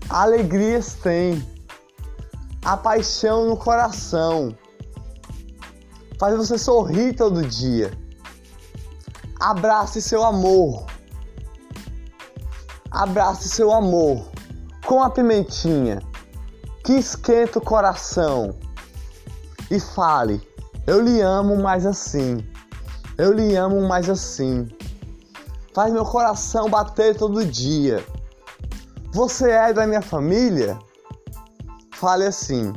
Alegrias 0.08 0.94
tem, 0.94 1.44
a 2.64 2.78
paixão 2.78 3.48
no 3.48 3.58
coração 3.58 4.56
faz 6.20 6.38
você 6.38 6.60
sorrir 6.60 7.16
todo 7.16 7.42
dia. 7.42 7.92
Abrace 9.40 10.00
seu 10.00 10.24
amor. 10.24 10.86
Abrace 12.92 13.50
seu 13.50 13.74
amor 13.74 14.28
com 14.86 15.02
a 15.02 15.10
pimentinha 15.10 16.04
que 16.84 16.94
esquenta 16.94 17.58
o 17.58 17.62
coração 17.62 18.56
e 19.72 19.80
fale: 19.80 20.53
Eu 20.86 21.02
lhe 21.02 21.22
amo 21.22 21.56
mais 21.56 21.86
assim. 21.86 22.46
Eu 23.17 23.32
lhe 23.32 23.56
amo 23.56 23.82
mais 23.88 24.10
assim. 24.10 24.67
Faz 25.74 25.93
meu 25.93 26.06
coração 26.06 26.69
bater 26.69 27.15
todo 27.15 27.46
dia. 27.46 28.04
Você 29.13 29.50
é 29.50 29.72
da 29.72 29.88
minha 29.88 30.02
família? 30.02 30.78
Fale 31.93 32.26
assim. 32.26 32.74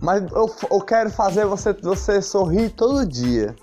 Mas 0.00 0.22
eu, 0.32 0.54
eu 0.70 0.80
quero 0.80 1.10
fazer 1.10 1.44
você, 1.44 1.72
você 1.74 2.22
sorrir 2.22 2.70
todo 2.70 3.04
dia. 3.04 3.54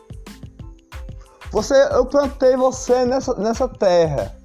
Você, 1.51 1.73
eu 1.91 2.05
plantei 2.05 2.55
você 2.55 3.05
nessa, 3.05 3.33
nessa 3.35 3.67
terra 3.67 4.35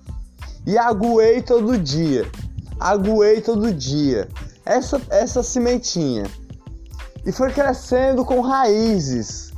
e 0.66 0.78
aguei 0.78 1.42
todo 1.42 1.76
dia. 1.76 2.30
Aguei 2.78 3.40
todo 3.40 3.74
dia. 3.74 4.28
Essa, 4.64 5.00
essa 5.10 5.42
cimentinha. 5.42 6.24
E 7.24 7.33
foi 7.33 7.52
crescendo 7.52 8.24
com 8.24 8.40
raízes. 8.40 9.52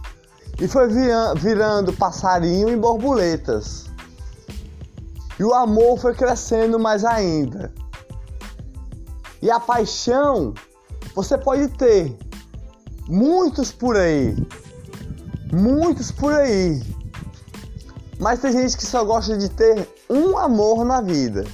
E 0.61 0.69
foi 0.69 0.89
virando 1.37 1.93
passarinho 1.93 2.69
e 2.69 2.77
borboletas. 2.77 3.87
E 5.39 5.45
o 5.45 5.55
amor 5.55 5.99
foi 5.99 6.15
crescendo 6.15 6.79
mais 6.79 7.05
ainda. 7.05 7.73
E 9.41 9.51
a 9.51 9.59
paixão 9.59 10.55
você 11.15 11.37
pode 11.37 11.69
ter 11.69 12.17
muitos 13.09 13.73
por 13.73 13.97
aí, 13.97 14.37
muitos 15.53 16.11
por 16.11 16.33
aí, 16.33 16.81
mas 18.19 18.41
tem 18.41 18.53
gente 18.53 18.77
que 18.77 18.87
só 18.87 19.05
gosta 19.05 19.37
de 19.37 19.49
ter 19.49 19.89
um 20.09 20.39
amor 20.39 20.85
na 20.85 21.01
vida, 21.01 21.45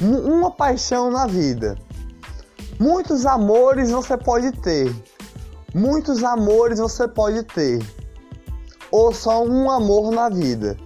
uma 0.00 0.50
paixão 0.50 1.10
na 1.10 1.26
vida. 1.26 1.76
Muitos 2.78 3.24
amores 3.24 3.90
você 3.90 4.16
pode 4.16 4.50
ter, 4.52 4.94
muitos 5.74 6.24
amores 6.24 6.78
você 6.78 7.06
pode 7.06 7.42
ter, 7.44 7.84
ou 8.90 9.12
só 9.12 9.44
um 9.44 9.70
amor 9.70 10.10
na 10.12 10.28
vida. 10.28 10.76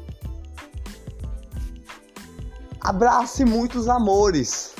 Abrace 2.81 3.45
muitos 3.45 3.89
amores. 3.89 4.75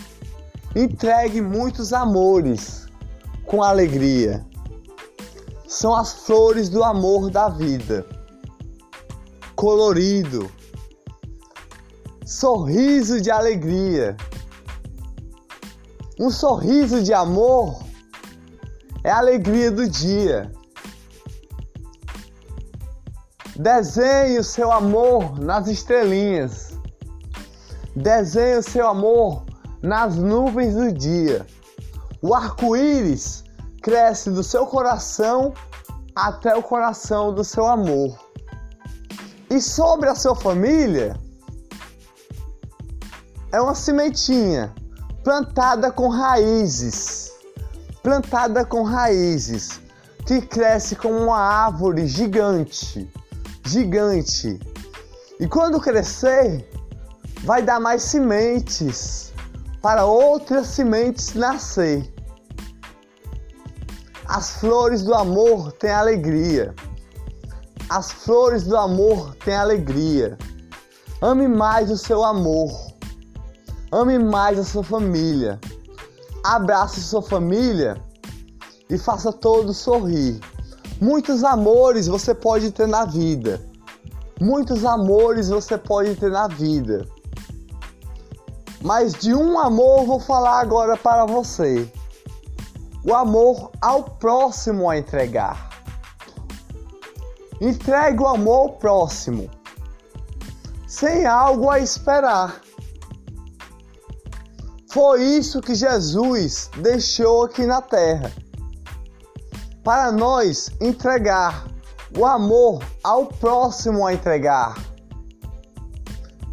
Entregue 0.75 1.41
muitos 1.41 1.93
amores 1.93 2.87
com 3.45 3.63
alegria. 3.63 4.47
São 5.67 5.95
as 5.95 6.13
flores 6.13 6.69
do 6.69 6.83
amor 6.85 7.31
da 7.31 7.49
vida. 7.49 8.07
Colorido. 9.55 10.51
Sorriso 12.25 13.21
de 13.21 13.31
alegria. 13.31 14.17
Um 16.21 16.31
sorriso 16.31 17.01
de 17.01 17.15
amor 17.15 17.81
é 19.05 19.11
a 19.11 19.19
alegria 19.19 19.71
do 19.71 19.89
dia. 19.89 20.51
Desenhe 23.55 24.37
o 24.39 24.43
seu 24.43 24.73
amor 24.73 25.39
nas 25.39 25.69
estrelinhas. 25.69 26.73
Desenhe 27.95 28.59
o 28.59 28.63
seu 28.65 28.89
amor 28.89 29.45
nas 29.81 30.17
nuvens 30.17 30.75
do 30.75 30.93
dia. 30.93 31.47
O 32.21 32.35
arco-íris 32.35 33.45
cresce 33.81 34.29
do 34.29 34.43
seu 34.43 34.67
coração 34.67 35.55
até 36.17 36.53
o 36.57 36.63
coração 36.65 37.33
do 37.33 37.45
seu 37.45 37.65
amor. 37.65 38.19
E 39.49 39.61
sobre 39.61 40.09
a 40.09 40.17
sua 40.17 40.35
família, 40.35 41.17
é 43.53 43.61
uma 43.61 43.77
sementinha 43.77 44.75
plantada 45.23 45.91
com 45.91 46.09
raízes, 46.09 47.33
plantada 48.03 48.65
com 48.65 48.83
raízes, 48.83 49.81
que 50.27 50.41
cresce 50.41 50.97
como 50.97 51.19
uma 51.19 51.39
árvore 51.39 52.07
gigante, 52.07 53.11
gigante. 53.65 54.59
E 55.41 55.47
quando 55.47 55.81
crescer, 55.81 56.69
vai 57.45 57.63
dar 57.63 57.81
mais 57.81 58.03
sementes 58.03 59.33
para 59.81 60.05
outras 60.05 60.67
sementes 60.67 61.35
nascer. 61.35 62.13
As 64.27 64.51
flores 64.51 65.03
do 65.03 65.15
amor 65.15 65.73
têm 65.73 65.91
alegria. 65.91 66.75
As 67.89 68.13
flores 68.13 68.65
do 68.65 68.77
amor 68.77 69.35
têm 69.37 69.55
alegria. 69.55 70.37
Ame 71.23 71.49
mais 71.49 71.91
o 71.91 71.97
seu 71.97 72.23
amor. 72.23 72.88
Ame 73.91 74.19
mais 74.19 74.59
a 74.59 74.65
sua 74.65 74.85
família. 74.85 75.59
Abrace 76.45 77.01
sua 77.01 77.23
família 77.23 77.97
e 78.91 78.99
faça 78.99 79.33
todos 79.33 79.79
sorrir. 79.79 80.41
Muitos 81.01 81.43
amores 81.43 82.07
você 82.07 82.35
pode 82.35 82.71
ter 82.71 82.87
na 82.87 83.07
vida. 83.07 83.61
Muitos 84.41 84.85
amores 84.85 85.49
você 85.49 85.79
pode 85.79 86.15
ter 86.17 86.31
na 86.31 86.49
vida. 86.49 87.09
Mas 88.83 89.15
de 89.15 89.35
um 89.35 89.59
amor 89.59 90.05
vou 90.05 90.21
falar 90.21 90.61
agora 90.61 90.97
para 90.97 91.25
você. 91.25 91.91
O 93.05 93.15
amor 93.15 93.71
ao 93.81 94.03
próximo 94.03 94.91
a 94.91 94.99
entregar. 94.99 95.71
Entregue 97.61 98.23
o 98.23 98.27
amor 98.27 98.59
ao 98.59 98.73
próximo, 98.75 99.51
sem 100.87 101.27
algo 101.27 101.71
a 101.71 101.81
esperar. 101.81 102.68
Foi 104.91 105.23
isso 105.23 105.61
que 105.61 105.75
Jesus 105.75 106.71
deixou 106.79 107.45
aqui 107.45 107.67
na 107.67 107.83
terra. 107.83 108.33
Para 109.85 110.11
nós 110.11 110.71
entregar 110.81 111.69
o 112.17 112.25
amor 112.25 112.83
ao 113.05 113.27
próximo 113.27 114.07
a 114.07 114.15
entregar. 114.15 114.75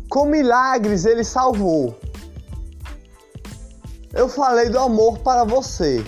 Com 0.10 0.26
milagres 0.26 1.06
ele 1.06 1.24
salvou. 1.24 1.98
Eu 4.13 4.28
falei 4.28 4.69
do 4.69 4.80
amor 4.80 5.19
para 5.19 5.45
você. 5.45 6.04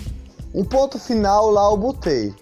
Um 0.53 0.65
ponto 0.65 0.99
final 0.99 1.49
lá 1.49 1.71
eu 1.71 1.77
botei. 1.77 2.35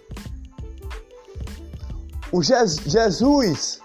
O 2.31 2.41
Jesus 2.41 3.79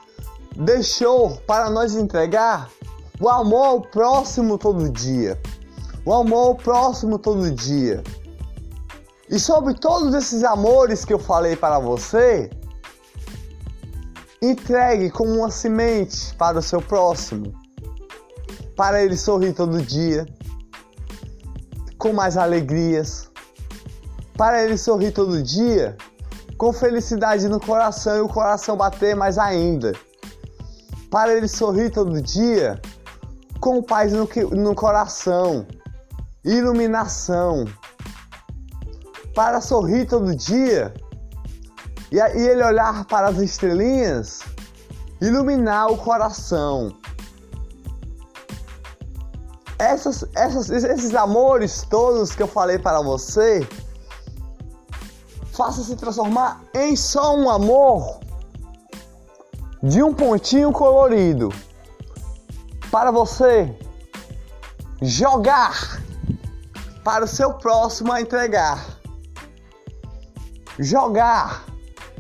deixou 0.57 1.37
para 1.47 1.69
nós 1.69 1.95
entregar 1.95 2.71
o 3.21 3.29
amor 3.29 3.67
ao 3.67 3.81
próximo 3.83 4.57
todo 4.57 4.91
dia. 4.91 5.39
O 6.05 6.13
amor 6.13 6.49
ao 6.49 6.55
próximo 6.55 7.19
todo 7.19 7.51
dia. 7.51 8.03
E 9.29 9.39
sobre 9.39 9.75
todos 9.75 10.15
esses 10.15 10.43
amores 10.43 11.05
que 11.05 11.13
eu 11.13 11.19
falei 11.19 11.55
para 11.55 11.79
você, 11.79 12.51
entregue 14.43 15.11
como 15.11 15.31
uma 15.31 15.51
semente 15.51 16.35
para 16.35 16.59
o 16.59 16.63
seu 16.63 16.81
próximo, 16.81 17.53
para 18.75 19.03
ele 19.03 19.17
sorrir 19.17 19.53
todo 19.53 19.81
dia 19.83 20.27
com 21.99 22.15
mais 22.15 22.39
alegrias, 22.39 23.31
para 24.37 24.65
ele 24.65 24.79
sorrir 24.79 25.13
todo 25.13 25.43
dia 25.43 25.97
com 26.57 26.73
felicidade 26.73 27.49
no 27.49 27.61
coração 27.61 28.17
e 28.17 28.21
o 28.21 28.29
coração 28.29 28.77
bater 28.77 29.15
mais 29.15 29.39
ainda. 29.39 29.93
Para 31.11 31.35
ele 31.35 31.47
sorrir 31.47 31.91
todo 31.91 32.21
dia, 32.21 32.81
com 33.61 33.83
paz 33.83 34.13
no, 34.13 34.29
no 34.53 34.75
coração, 34.75 35.67
iluminação. 36.45 37.65
Para 39.35 39.61
sorrir 39.61 40.07
todo 40.07 40.35
dia 40.35 40.93
e, 42.11 42.19
ele 42.19 42.63
olhar 42.63 43.05
para 43.05 43.29
as 43.29 43.39
estrelinhas, 43.39 44.41
iluminar 45.21 45.93
o 45.93 45.97
coração. 45.97 46.93
Essas, 49.79 50.25
essas, 50.35 50.69
esses 50.69 51.15
amores 51.15 51.87
todos 51.89 52.35
que 52.35 52.43
eu 52.43 52.49
falei 52.49 52.79
para 52.79 53.01
você, 53.01 53.67
faça 55.53 55.83
se 55.83 55.97
transformar 55.97 56.63
em 56.75 56.97
só 56.97 57.35
um 57.37 57.49
amor 57.49 58.21
de 59.83 60.03
um 60.03 60.13
pontinho 60.13 60.73
colorido 60.73 61.51
para 62.91 63.11
você 63.11 63.75
jogar 65.01 66.00
para 67.05 67.25
o 67.25 67.29
seu 67.29 67.55
próximo 67.55 68.13
a 68.13 68.21
entregar. 68.21 68.99
Jogar 70.79 71.65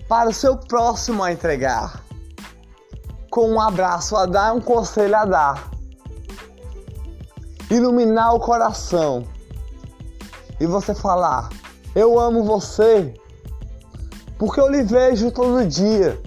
para 0.09 0.31
o 0.31 0.35
seu 0.35 0.57
próximo 0.57 1.23
a 1.23 1.33
entregar. 1.33 2.03
Com 3.31 3.51
um 3.51 3.61
abraço 3.61 4.16
a 4.16 4.27
dar, 4.27 4.53
um 4.53 4.61
conselho 4.61 5.16
a 5.16 5.25
dar. 5.25 5.71
Iluminar 7.71 8.35
o 8.35 8.40
coração. 8.40 9.25
E 10.59 10.66
você 10.66 10.95
falar: 10.95 11.49
Eu 11.95 12.19
amo 12.19 12.43
você. 12.43 13.14
Porque 14.38 14.61
eu 14.61 14.69
lhe 14.69 14.83
vejo 14.83 15.31
todo 15.31 15.66
dia. 15.66 16.21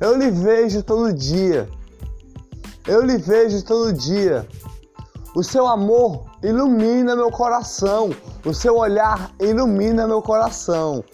Eu 0.00 0.16
lhe 0.16 0.30
vejo 0.30 0.82
todo 0.82 1.12
dia. 1.12 1.68
Eu 2.86 3.04
lhe 3.04 3.18
vejo 3.18 3.62
todo 3.62 3.92
dia. 3.92 4.48
O 5.36 5.44
seu 5.44 5.66
amor 5.66 6.29
ilumina 6.42 7.14
meu 7.14 7.30
coração. 7.30 8.10
O 8.44 8.52
seu 8.52 8.76
olhar 8.76 9.30
ilumina 9.40 10.06
meu 10.06 10.22
coração. 10.22 11.04